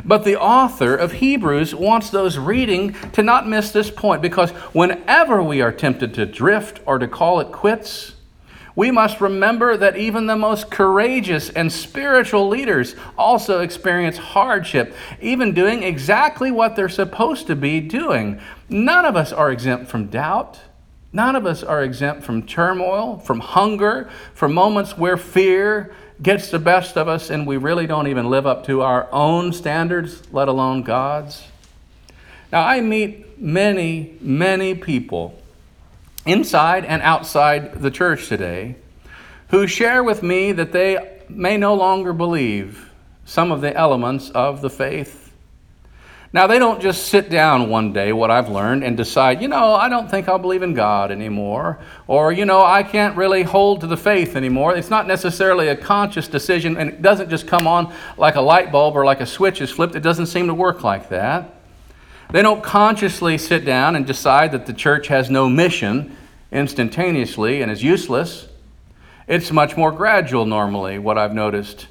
But 0.06 0.24
the 0.24 0.40
author 0.40 0.96
of 0.96 1.12
Hebrews 1.12 1.76
wants 1.76 2.12
those 2.12 2.38
reading 2.38 2.94
to 3.12 3.24
not 3.24 3.46
miss 3.46 3.72
this 3.72 3.92
point 3.92 4.22
because 4.22 4.52
whenever 4.72 5.44
we 5.44 5.62
are 5.62 5.74
tempted 5.74 6.14
to 6.14 6.26
drift 6.26 6.80
or 6.86 7.00
to 7.00 7.10
call 7.10 7.42
it 7.42 7.52
quits, 7.52 8.14
we 8.76 8.90
must 8.90 9.22
remember 9.22 9.78
that 9.78 9.98
even 9.98 10.26
the 10.26 10.36
most 10.36 10.72
courageous 10.72 11.50
and 11.50 11.72
spiritual 11.72 12.48
leaders 12.48 12.96
also 13.18 13.62
experience 13.62 14.18
hardship, 14.18 14.96
even 15.22 15.54
doing 15.54 15.84
exactly 15.84 16.50
what 16.50 16.76
they're 16.76 16.90
supposed 16.90 17.48
to 17.48 17.56
be 17.56 17.80
doing. 17.80 18.42
None 18.70 19.06
of 19.06 19.16
us 19.16 19.32
are 19.32 19.52
exempt 19.52 19.90
from 19.92 20.08
doubt. 20.08 20.60
None 21.12 21.36
of 21.36 21.46
us 21.46 21.62
are 21.62 21.84
exempt 21.84 22.24
from 22.24 22.42
turmoil, 22.42 23.20
from 23.20 23.40
hunger, 23.40 24.10
from 24.34 24.54
moments 24.54 24.98
where 24.98 25.18
fear 25.18 25.94
gets 26.24 26.50
the 26.50 26.58
best 26.58 26.98
of 26.98 27.08
us 27.08 27.30
and 27.30 27.46
we 27.46 27.58
really 27.58 27.86
don't 27.86 28.08
even 28.08 28.30
live 28.30 28.48
up 28.48 28.66
to 28.66 28.82
our 28.82 29.08
own 29.12 29.54
standards, 29.54 30.24
let 30.32 30.48
alone 30.48 30.82
God's. 30.82 31.44
Now, 32.52 32.66
I 32.66 32.82
meet 32.82 33.40
many, 33.40 34.16
many 34.22 34.74
people 34.74 35.40
inside 36.26 36.86
and 36.86 37.02
outside 37.02 37.82
the 37.82 37.92
church 37.92 38.28
today 38.28 38.76
who 39.50 39.68
share 39.68 40.04
with 40.04 40.24
me 40.24 40.52
that 40.52 40.72
they 40.72 41.20
may 41.30 41.58
no 41.58 41.76
longer 41.76 42.14
believe 42.14 42.90
some 43.26 43.52
of 43.52 43.62
the 43.62 43.76
elements 43.76 44.30
of 44.32 44.62
the 44.62 44.70
faith. 44.70 45.32
Now, 46.34 46.48
they 46.48 46.58
don't 46.58 46.82
just 46.82 47.10
sit 47.10 47.30
down 47.30 47.70
one 47.70 47.94
day, 47.94 48.12
what 48.12 48.32
I've 48.32 48.50
learned, 48.50 48.84
and 48.84 48.98
decide, 48.98 49.40
you 49.40 49.48
know, 49.48 49.76
I 49.76 49.88
don't 49.88 50.10
think 50.10 50.28
I'll 50.28 50.40
believe 50.40 50.64
in 50.64 50.74
God 50.74 51.12
anymore, 51.12 51.80
or, 52.08 52.32
you 52.32 52.46
know, 52.46 52.66
I 52.66 52.82
can't 52.82 53.16
really 53.16 53.44
hold 53.44 53.82
to 53.82 53.88
the 53.88 53.96
faith 53.96 54.36
anymore. 54.36 54.76
It's 54.76 54.90
not 54.90 55.06
necessarily 55.06 55.68
a 55.68 55.76
conscious 55.76 56.28
decision, 56.28 56.76
and 56.76 56.90
it 56.90 57.04
doesn't 57.04 57.30
just 57.30 57.46
come 57.46 57.68
on 57.68 57.94
like 58.18 58.34
a 58.34 58.42
light 58.42 58.72
bulb 58.72 58.96
or 58.96 59.06
like 59.06 59.22
a 59.22 59.28
switch 59.28 59.62
is 59.62 59.70
flipped. 59.70 59.94
It 59.94 60.00
doesn't 60.00 60.26
seem 60.26 60.48
to 60.48 60.56
work 60.56 60.84
like 60.84 61.10
that. 61.10 61.54
They 62.32 62.42
don't 62.42 62.64
consciously 62.64 63.38
sit 63.38 63.66
down 63.66 63.96
and 63.96 64.06
decide 64.06 64.52
that 64.54 64.66
the 64.66 64.74
church 64.74 65.08
has 65.08 65.30
no 65.30 65.50
mission 65.50 66.16
instantaneously 66.52 67.62
and 67.62 67.72
is 67.72 67.84
useless. 67.84 68.48
It's 69.28 69.52
much 69.52 69.78
more 69.78 69.92
gradual, 69.92 70.46
normally, 70.46 71.00
what 71.00 71.18
I've 71.18 71.34
noticed. 71.34 71.88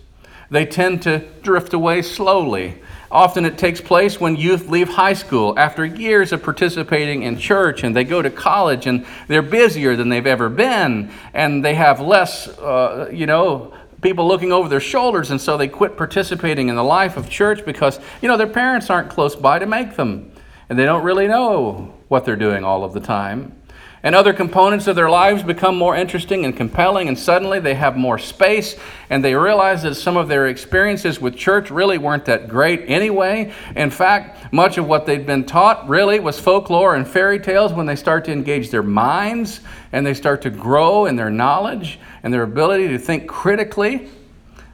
They 0.51 0.67
tend 0.67 1.03
to 1.03 1.21
drift 1.43 1.73
away 1.73 2.03
slowly. 2.03 2.83
Often 3.11 3.45
it 3.45 3.59
takes 3.59 3.81
place 3.81 4.21
when 4.21 4.37
youth 4.37 4.69
leave 4.69 4.89
high 4.89 5.12
school 5.12 5.59
after 5.59 5.85
years 5.85 6.33
of 6.33 6.43
participating 6.43 7.23
in 7.23 7.39
church 7.39 7.85
and 7.85 7.95
they 7.95 8.05
go 8.05 8.23
to 8.23 8.31
college 8.31 8.87
and 8.87 9.05
they're 9.29 9.43
busier 9.43 9.97
than 9.97 10.09
they've 10.09 10.27
ever 10.27 10.49
been 10.49 11.11
and 11.35 11.65
they 11.65 11.75
have 11.75 12.01
less, 12.01 12.49
uh, 12.49 13.11
you 13.12 13.27
know, 13.27 13.75
people 14.02 14.28
looking 14.28 14.52
over 14.52 14.68
their 14.68 14.80
shoulders 14.80 15.30
and 15.30 15.40
so 15.40 15.56
they 15.56 15.68
quit 15.68 15.97
participating 15.97 16.68
in 16.68 16.75
the 16.75 16.85
life 16.85 17.16
of 17.16 17.30
church 17.30 17.64
because, 17.64 17.99
you 18.21 18.28
know, 18.28 18.37
their 18.37 18.47
parents 18.47 18.90
aren't 18.90 19.09
close 19.09 19.35
by 19.35 19.59
to 19.59 19.66
make 19.66 19.97
them. 19.97 20.30
And 20.68 20.78
they 20.78 20.85
don't 20.85 21.04
really 21.04 21.28
know 21.28 21.94
what 22.09 22.25
they're 22.25 22.37
doing 22.37 22.64
all 22.64 22.85
of 22.85 22.92
the 22.92 23.00
time 23.00 23.62
and 24.04 24.16
other 24.16 24.32
components 24.32 24.88
of 24.88 24.97
their 24.97 25.09
lives 25.09 25.44
become 25.44 25.76
more 25.76 25.94
interesting 25.94 26.44
and 26.44 26.56
compelling, 26.56 27.06
and 27.06 27.16
suddenly 27.16 27.61
they 27.61 27.75
have 27.75 27.97
more 27.97 28.18
space, 28.18 28.76
and 29.09 29.25
they 29.25 29.35
realize 29.35 29.82
that 29.82 29.94
some 29.94 30.16
of 30.16 30.26
their 30.26 30.49
experiences 30.49 31.21
with 31.21 31.37
church 31.37 31.71
really 31.71 31.99
weren't 31.99 32.25
that 32.25 32.49
great 32.49 32.85
anyway. 32.88 33.52
In 33.76 33.90
fact, 33.90 34.52
much 34.52 34.77
of 34.77 34.88
what 34.88 35.07
they'd 35.07 35.24
been 35.24 35.44
taught 35.44 35.88
really 35.88 36.18
was 36.18 36.40
folklore 36.40 36.96
and 36.96 37.07
fairy 37.07 37.38
tales 37.38 37.72
when 37.72 37.87
they 37.87 37.94
start 37.94 38.24
to 38.24 38.33
engage 38.33 38.70
their 38.70 38.83
minds 38.83 39.61
and 39.92 40.05
they 40.05 40.14
start 40.14 40.42
to 40.42 40.50
grow 40.50 41.07
in 41.07 41.14
their 41.14 41.31
knowledge 41.31 42.00
and 42.24 42.35
their 42.35 42.42
ability 42.42 42.88
to 42.88 42.98
think 42.98 43.29
critically. 43.29 44.09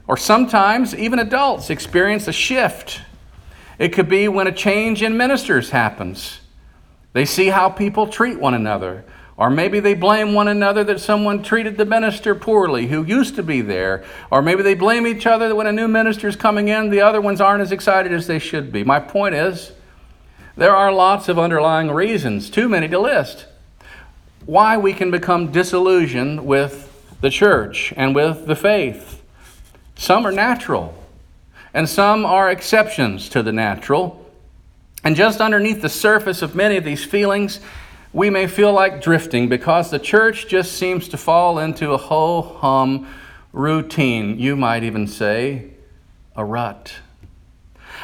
Or 0.07 0.17
sometimes 0.17 0.95
even 0.95 1.19
adults 1.19 1.69
experience 1.69 2.29
a 2.29 2.33
shift. 2.33 3.03
It 3.79 3.91
could 3.93 4.09
be 4.09 4.27
when 4.27 4.47
a 4.47 4.53
change 4.53 5.03
in 5.03 5.19
ministers 5.19 5.69
happens. 5.69 6.41
They 7.13 7.27
see 7.27 7.49
how 7.49 7.69
people 7.69 8.07
treat 8.07 8.41
one 8.41 8.55
another. 8.55 9.05
Or 9.39 9.51
maybe 9.51 9.79
they 9.79 9.95
blame 9.95 10.35
one 10.35 10.49
another 10.49 10.83
that 10.83 11.01
someone 11.01 11.45
treated 11.45 11.77
the 11.77 11.85
minister 11.85 12.35
poorly 12.35 12.89
who 12.89 13.05
used 13.05 13.37
to 13.37 13.43
be 13.45 13.61
there. 13.61 14.05
Or 14.33 14.43
maybe 14.43 14.65
they 14.65 14.75
blame 14.75 15.07
each 15.07 15.27
other 15.27 15.49
that 15.49 15.55
when 15.55 15.69
a 15.69 15.73
new 15.73 15.87
minister 15.87 16.27
is 16.27 16.35
coming 16.35 16.67
in, 16.67 16.91
the 16.91 17.01
other 17.01 17.21
ones 17.21 17.41
aren't 17.41 17.63
as 17.63 17.71
excited 17.71 18.13
as 18.13 18.27
they 18.27 18.41
should 18.41 18.73
be. 18.73 18.83
My 18.83 18.99
point 18.99 19.37
is, 19.37 19.71
there 20.57 20.75
are 20.75 20.93
lots 20.93 21.29
of 21.29 21.39
underlying 21.39 21.89
reasons, 21.89 22.51
too 22.51 22.69
many 22.69 22.89
to 22.89 22.99
list, 22.99 23.47
why 24.45 24.77
we 24.77 24.93
can 24.93 25.13
become 25.13 25.53
disillusioned 25.53 26.45
with 26.45 27.17
the 27.21 27.31
church 27.31 27.95
and 27.97 28.17
with 28.17 28.47
the 28.47 28.57
faith. 28.57 29.23
Some 29.95 30.27
are 30.27 30.33
natural, 30.33 31.01
and 31.73 31.89
some 31.89 32.27
are 32.27 32.51
exceptions 32.51 33.29
to 33.29 33.45
the 33.45 33.53
natural. 33.53 34.27
And 35.05 35.15
just 35.15 35.41
underneath 35.41 35.81
the 35.81 35.89
surface 35.89 36.43
of 36.43 36.57
many 36.57 36.77
of 36.77 36.83
these 36.83 37.05
feelings, 37.05 37.61
we 38.13 38.31
may 38.31 38.47
feel 38.47 38.73
like 38.73 39.03
drifting 39.03 39.49
because 39.49 39.91
the 39.91 39.99
church 39.99 40.49
just 40.49 40.73
seems 40.73 41.09
to 41.09 41.17
fall 41.17 41.59
into 41.59 41.93
a 41.93 41.99
ho 41.99 42.43
hum 42.43 43.07
routine. 43.53 44.39
You 44.39 44.57
might 44.57 44.83
even 44.83 45.07
say 45.07 45.71
a 46.35 46.45
rut. 46.45 46.95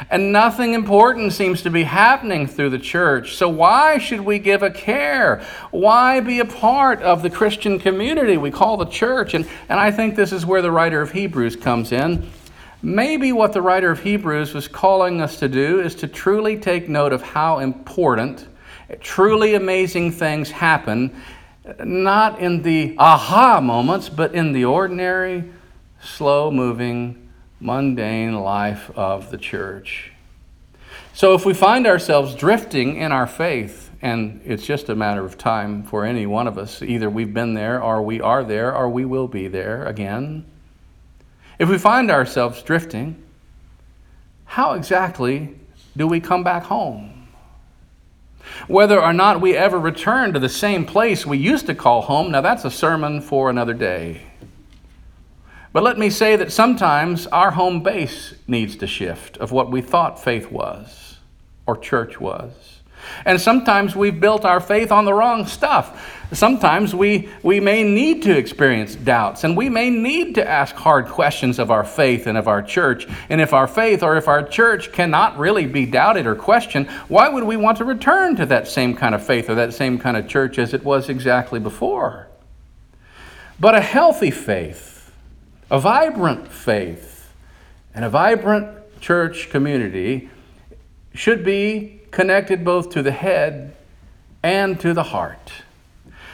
And 0.09 0.33
nothing 0.33 0.73
important 0.73 1.31
seems 1.31 1.61
to 1.61 1.69
be 1.69 1.83
happening 1.83 2.47
through 2.47 2.71
the 2.71 2.79
church. 2.79 3.35
So, 3.35 3.47
why 3.47 3.97
should 3.97 4.21
we 4.21 4.39
give 4.39 4.61
a 4.61 4.69
care? 4.69 5.41
Why 5.71 6.19
be 6.19 6.39
a 6.39 6.45
part 6.45 7.01
of 7.01 7.21
the 7.21 7.29
Christian 7.29 7.79
community 7.79 8.35
we 8.35 8.51
call 8.51 8.75
the 8.75 8.85
church? 8.85 9.33
And, 9.33 9.47
and 9.69 9.79
I 9.79 9.91
think 9.91 10.15
this 10.15 10.33
is 10.33 10.45
where 10.45 10.61
the 10.61 10.71
writer 10.71 11.01
of 11.01 11.11
Hebrews 11.11 11.55
comes 11.55 11.93
in. 11.93 12.29
Maybe 12.81 13.31
what 13.31 13.53
the 13.53 13.61
writer 13.61 13.89
of 13.89 14.01
Hebrews 14.01 14.53
was 14.53 14.67
calling 14.67 15.21
us 15.21 15.39
to 15.39 15.47
do 15.47 15.79
is 15.79 15.95
to 15.95 16.07
truly 16.07 16.57
take 16.57 16.89
note 16.89 17.13
of 17.13 17.21
how 17.21 17.59
important 17.59 18.47
Truly 18.99 19.55
amazing 19.55 20.11
things 20.11 20.51
happen, 20.51 21.15
not 21.83 22.39
in 22.39 22.61
the 22.61 22.95
aha 22.97 23.59
moments, 23.59 24.09
but 24.09 24.35
in 24.35 24.51
the 24.51 24.65
ordinary, 24.65 25.43
slow 26.01 26.51
moving, 26.51 27.29
mundane 27.59 28.35
life 28.35 28.91
of 28.95 29.31
the 29.31 29.37
church. 29.37 30.11
So 31.13 31.33
if 31.33 31.45
we 31.45 31.53
find 31.53 31.87
ourselves 31.87 32.35
drifting 32.35 32.97
in 32.97 33.11
our 33.11 33.25
faith, 33.25 33.89
and 34.01 34.41
it's 34.45 34.65
just 34.65 34.89
a 34.89 34.95
matter 34.95 35.25
of 35.25 35.37
time 35.37 35.81
for 35.81 36.05
any 36.05 36.25
one 36.25 36.47
of 36.47 36.57
us, 36.57 36.81
either 36.81 37.09
we've 37.09 37.33
been 37.33 37.53
there, 37.53 37.81
or 37.81 38.01
we 38.01 38.21
are 38.21 38.43
there, 38.43 38.75
or 38.75 38.89
we 38.89 39.05
will 39.05 39.27
be 39.27 39.47
there 39.47 39.85
again. 39.85 40.45
If 41.57 41.69
we 41.69 41.77
find 41.77 42.11
ourselves 42.11 42.61
drifting, 42.61 43.23
how 44.43 44.73
exactly 44.73 45.55
do 45.97 46.05
we 46.05 46.19
come 46.19 46.43
back 46.43 46.63
home? 46.63 47.14
Whether 48.67 49.01
or 49.01 49.13
not 49.13 49.41
we 49.41 49.55
ever 49.55 49.79
return 49.79 50.33
to 50.33 50.39
the 50.39 50.49
same 50.49 50.85
place 50.85 51.25
we 51.25 51.37
used 51.37 51.65
to 51.67 51.75
call 51.75 52.03
home, 52.03 52.31
now 52.31 52.41
that's 52.41 52.65
a 52.65 52.71
sermon 52.71 53.21
for 53.21 53.49
another 53.49 53.73
day. 53.73 54.23
But 55.73 55.83
let 55.83 55.97
me 55.97 56.09
say 56.09 56.35
that 56.37 56.53
sometimes 56.53 57.27
our 57.27 57.51
home 57.51 57.83
base 57.83 58.35
needs 58.47 58.75
to 58.77 58.87
shift 58.87 59.37
of 59.37 59.51
what 59.51 59.69
we 59.69 59.81
thought 59.81 60.23
faith 60.23 60.49
was 60.49 61.17
or 61.67 61.75
church 61.75 62.19
was. 62.21 62.74
And 63.25 63.39
sometimes 63.39 63.95
we've 63.95 64.19
built 64.19 64.45
our 64.45 64.59
faith 64.59 64.91
on 64.91 65.05
the 65.05 65.13
wrong 65.13 65.45
stuff. 65.45 66.23
Sometimes 66.31 66.93
we, 66.95 67.29
we 67.43 67.59
may 67.59 67.83
need 67.83 68.23
to 68.23 68.35
experience 68.35 68.95
doubts 68.95 69.43
and 69.43 69.55
we 69.55 69.69
may 69.69 69.89
need 69.89 70.35
to 70.35 70.47
ask 70.47 70.75
hard 70.75 71.05
questions 71.05 71.59
of 71.59 71.69
our 71.69 71.83
faith 71.83 72.27
and 72.27 72.37
of 72.37 72.47
our 72.47 72.61
church. 72.61 73.07
And 73.29 73.39
if 73.39 73.53
our 73.53 73.67
faith 73.67 74.01
or 74.01 74.17
if 74.17 74.27
our 74.27 74.43
church 74.43 74.91
cannot 74.91 75.37
really 75.37 75.67
be 75.67 75.85
doubted 75.85 76.25
or 76.25 76.35
questioned, 76.35 76.87
why 77.07 77.29
would 77.29 77.43
we 77.43 77.57
want 77.57 77.77
to 77.77 77.85
return 77.85 78.35
to 78.37 78.45
that 78.47 78.67
same 78.67 78.95
kind 78.95 79.13
of 79.13 79.25
faith 79.25 79.49
or 79.49 79.55
that 79.55 79.73
same 79.73 79.99
kind 79.99 80.17
of 80.17 80.27
church 80.27 80.57
as 80.57 80.73
it 80.73 80.83
was 80.83 81.09
exactly 81.09 81.59
before? 81.59 82.27
But 83.59 83.75
a 83.75 83.81
healthy 83.81 84.31
faith, 84.31 85.11
a 85.69 85.79
vibrant 85.79 86.47
faith, 86.47 87.31
and 87.93 88.03
a 88.03 88.09
vibrant 88.09 88.99
church 88.99 89.49
community 89.49 90.29
should 91.13 91.45
be 91.45 92.01
connected 92.15 92.63
both 92.63 92.89
to 92.91 93.03
the 93.03 93.11
head 93.11 93.75
and 94.41 94.79
to 94.79 94.93
the 94.93 95.03
heart. 95.03 95.51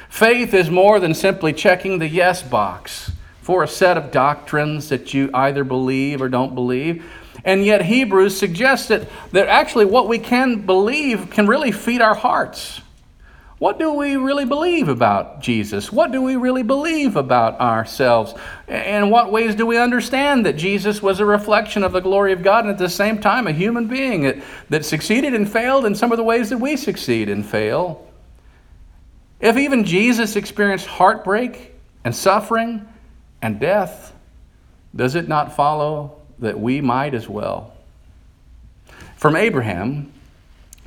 Faith 0.08 0.54
is 0.54 0.70
more 0.70 1.00
than 1.00 1.13
simply 1.15 1.52
checking 1.52 1.98
the 1.98 2.08
yes 2.08 2.44
box 2.44 3.12
for 3.41 3.63
a 3.63 3.67
set 3.67 3.98
of 3.98 4.12
doctrines 4.12 4.89
that 4.89 5.13
you 5.15 5.32
either 5.34 5.63
believe 5.63 6.22
or 6.22 6.30
don't 6.30 6.54
believe. 6.54 7.04
And 7.44 7.65
yet, 7.65 7.84
Hebrews 7.84 8.38
suggests 8.38 8.89
that, 8.89 9.10
that 9.32 9.48
actually 9.48 9.86
what 9.86 10.08
we 10.08 10.20
can 10.20 10.62
believe 10.67 11.32
can 11.32 11.48
really 11.48 11.72
feed 11.72 12.00
our 12.00 12.13
hearts. 12.13 12.82
What 13.62 13.78
do 13.78 13.93
we 13.93 14.15
really 14.15 14.45
believe 14.45 14.88
about 14.88 15.39
Jesus? 15.39 15.91
What 15.91 16.12
do 16.12 16.19
we 16.19 16.36
really 16.36 16.63
believe 16.63 17.15
about 17.15 17.60
ourselves? 17.60 18.34
And 18.67 19.12
what 19.12 19.32
ways 19.32 19.54
do 19.54 19.67
we 19.67 19.78
understand 19.78 20.47
that 20.47 20.58
Jesus 20.58 21.00
was 21.00 21.19
a 21.19 21.28
reflection 21.28 21.84
of 21.84 21.91
the 21.91 22.00
glory 22.00 22.34
of 22.34 22.41
God 22.41 22.65
and 22.65 22.74
at 22.74 22.80
the 22.80 22.89
same 22.89 23.19
time 23.19 23.45
a 23.45 23.52
human 23.52 23.86
being 23.86 24.24
that, 24.24 24.38
that 24.71 24.84
succeeded 24.84 25.36
and 25.36 25.47
failed 25.47 25.86
in 25.86 25.93
some 25.93 26.12
of 26.12 26.17
the 26.17 26.24
ways 26.24 26.50
that 26.50 26.58
we 26.58 26.76
succeed 26.76 27.30
and 27.30 27.45
fail? 27.45 28.04
If 29.39 29.56
even 29.58 29.84
Jesus 29.84 30.36
experienced 30.36 30.88
heartbreak 30.88 31.76
and 32.04 32.15
suffering 32.15 32.88
and 33.43 33.60
death, 33.60 34.12
does 34.95 35.13
it 35.13 35.28
not 35.28 35.56
follow 35.56 36.19
that 36.39 36.60
we 36.60 36.82
might 36.82 37.13
as 37.13 37.30
well? 37.30 37.76
From 39.17 39.36
Abraham, 39.36 40.12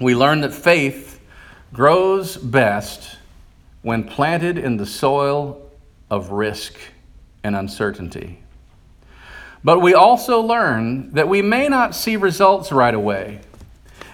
we 0.00 0.16
learn 0.16 0.40
that 0.40 0.52
faith 0.52 1.13
grows 1.74 2.36
best 2.36 3.16
when 3.82 4.04
planted 4.04 4.56
in 4.56 4.76
the 4.76 4.86
soil 4.86 5.60
of 6.08 6.30
risk 6.30 6.78
and 7.42 7.56
uncertainty. 7.56 8.38
But 9.64 9.80
we 9.80 9.92
also 9.92 10.40
learn 10.40 11.10
that 11.14 11.28
we 11.28 11.42
may 11.42 11.68
not 11.68 11.96
see 11.96 12.16
results 12.16 12.70
right 12.70 12.94
away. 12.94 13.40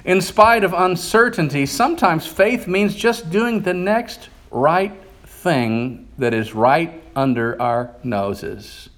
In 0.07 0.23
spite 0.23 0.65
of 0.65 0.73
uncertainty, 0.73 1.67
sometimes 1.67 2.27
faith 2.27 2.67
means 2.67 2.97
just 2.97 3.31
doing 3.31 3.61
the 3.61 3.75
next 3.75 4.31
right 4.51 4.95
thing 5.25 6.09
that 6.17 6.33
is 6.33 6.55
right 6.55 7.03
under 7.15 7.61
our 7.61 7.95
noses. 8.03 8.89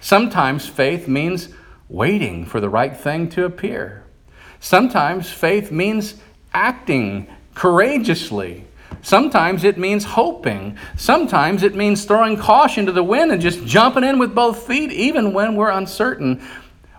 Sometimes 0.00 0.66
faith 0.66 1.06
means 1.06 1.50
waiting 1.88 2.46
for 2.46 2.58
the 2.58 2.68
right 2.68 2.96
thing 2.96 3.28
to 3.28 3.44
appear. 3.44 4.02
Sometimes 4.58 5.30
faith 5.30 5.70
means 5.70 6.14
acting 6.52 7.28
courageously. 7.54 8.64
Sometimes 9.02 9.64
it 9.64 9.78
means 9.78 10.04
hoping. 10.04 10.76
Sometimes 10.96 11.62
it 11.62 11.74
means 11.74 12.04
throwing 12.04 12.36
caution 12.36 12.86
to 12.86 12.92
the 12.92 13.02
wind 13.02 13.32
and 13.32 13.42
just 13.42 13.64
jumping 13.66 14.04
in 14.04 14.18
with 14.18 14.34
both 14.34 14.66
feet, 14.66 14.92
even 14.92 15.32
when 15.32 15.56
we're 15.56 15.70
uncertain. 15.70 16.40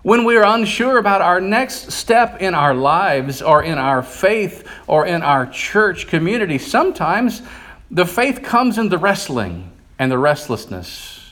When 0.02 0.24
we're 0.24 0.44
unsure 0.44 0.98
about 0.98 1.22
our 1.22 1.40
next 1.40 1.90
step 1.92 2.42
in 2.42 2.54
our 2.54 2.74
lives 2.74 3.40
or 3.40 3.62
in 3.62 3.78
our 3.78 4.02
faith 4.02 4.68
or 4.86 5.06
in 5.06 5.22
our 5.22 5.46
church 5.46 6.06
community, 6.06 6.58
sometimes 6.58 7.40
the 7.90 8.04
faith 8.04 8.42
comes 8.42 8.76
in 8.76 8.90
the 8.90 8.98
wrestling 8.98 9.72
and 9.98 10.12
the 10.12 10.18
restlessness. 10.18 11.30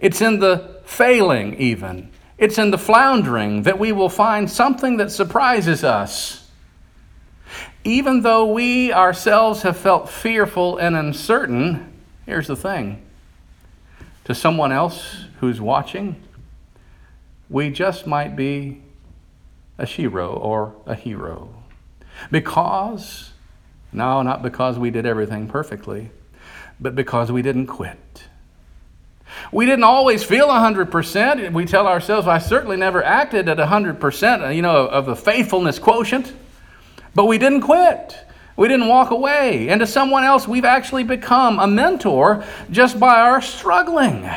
It's 0.00 0.20
in 0.20 0.40
the 0.40 0.80
failing, 0.84 1.54
even. 1.58 2.10
It's 2.38 2.58
in 2.58 2.72
the 2.72 2.78
floundering 2.78 3.62
that 3.62 3.78
we 3.78 3.92
will 3.92 4.08
find 4.08 4.50
something 4.50 4.96
that 4.96 5.12
surprises 5.12 5.84
us 5.84 6.43
even 7.84 8.22
though 8.22 8.46
we 8.46 8.92
ourselves 8.92 9.62
have 9.62 9.76
felt 9.76 10.08
fearful 10.08 10.78
and 10.78 10.96
uncertain, 10.96 11.92
here's 12.26 12.46
the 12.46 12.56
thing 12.56 13.02
to 14.24 14.34
someone 14.34 14.72
else 14.72 15.26
who's 15.40 15.60
watching, 15.60 16.16
we 17.50 17.68
just 17.68 18.06
might 18.06 18.34
be 18.34 18.80
a 19.76 19.84
shero 19.84 20.42
or 20.42 20.74
a 20.86 20.94
hero. 20.94 21.54
Because, 22.30 23.32
no, 23.92 24.22
not 24.22 24.42
because 24.42 24.78
we 24.78 24.90
did 24.90 25.04
everything 25.04 25.46
perfectly, 25.46 26.10
but 26.80 26.94
because 26.94 27.30
we 27.30 27.42
didn't 27.42 27.66
quit. 27.66 28.24
We 29.52 29.66
didn't 29.66 29.84
always 29.84 30.24
feel 30.24 30.48
100%. 30.48 31.52
We 31.52 31.64
tell 31.66 31.86
ourselves, 31.86 32.26
I 32.26 32.38
certainly 32.38 32.76
never 32.76 33.02
acted 33.02 33.48
at 33.48 33.58
100%, 33.58 34.54
you 34.54 34.62
know, 34.62 34.86
of 34.86 35.06
the 35.06 35.16
faithfulness 35.16 35.78
quotient. 35.78 36.32
But 37.14 37.26
we 37.26 37.38
didn't 37.38 37.62
quit. 37.62 38.16
We 38.56 38.68
didn't 38.68 38.88
walk 38.88 39.10
away. 39.10 39.68
And 39.68 39.80
to 39.80 39.86
someone 39.86 40.24
else, 40.24 40.46
we've 40.46 40.64
actually 40.64 41.04
become 41.04 41.58
a 41.58 41.66
mentor 41.66 42.44
just 42.70 42.98
by 43.00 43.20
our 43.20 43.40
struggling. 43.40 44.28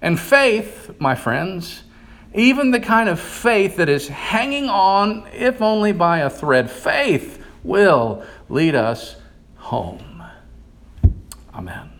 And 0.00 0.18
faith, 0.18 0.94
my 0.98 1.14
friends, 1.14 1.82
even 2.34 2.70
the 2.70 2.80
kind 2.80 3.08
of 3.08 3.20
faith 3.20 3.76
that 3.76 3.88
is 3.88 4.08
hanging 4.08 4.68
on, 4.68 5.26
if 5.32 5.62
only 5.62 5.92
by 5.92 6.18
a 6.18 6.30
thread, 6.30 6.70
faith 6.70 7.42
will 7.62 8.24
lead 8.48 8.74
us 8.74 9.16
home. 9.56 10.22
Amen. 11.54 11.93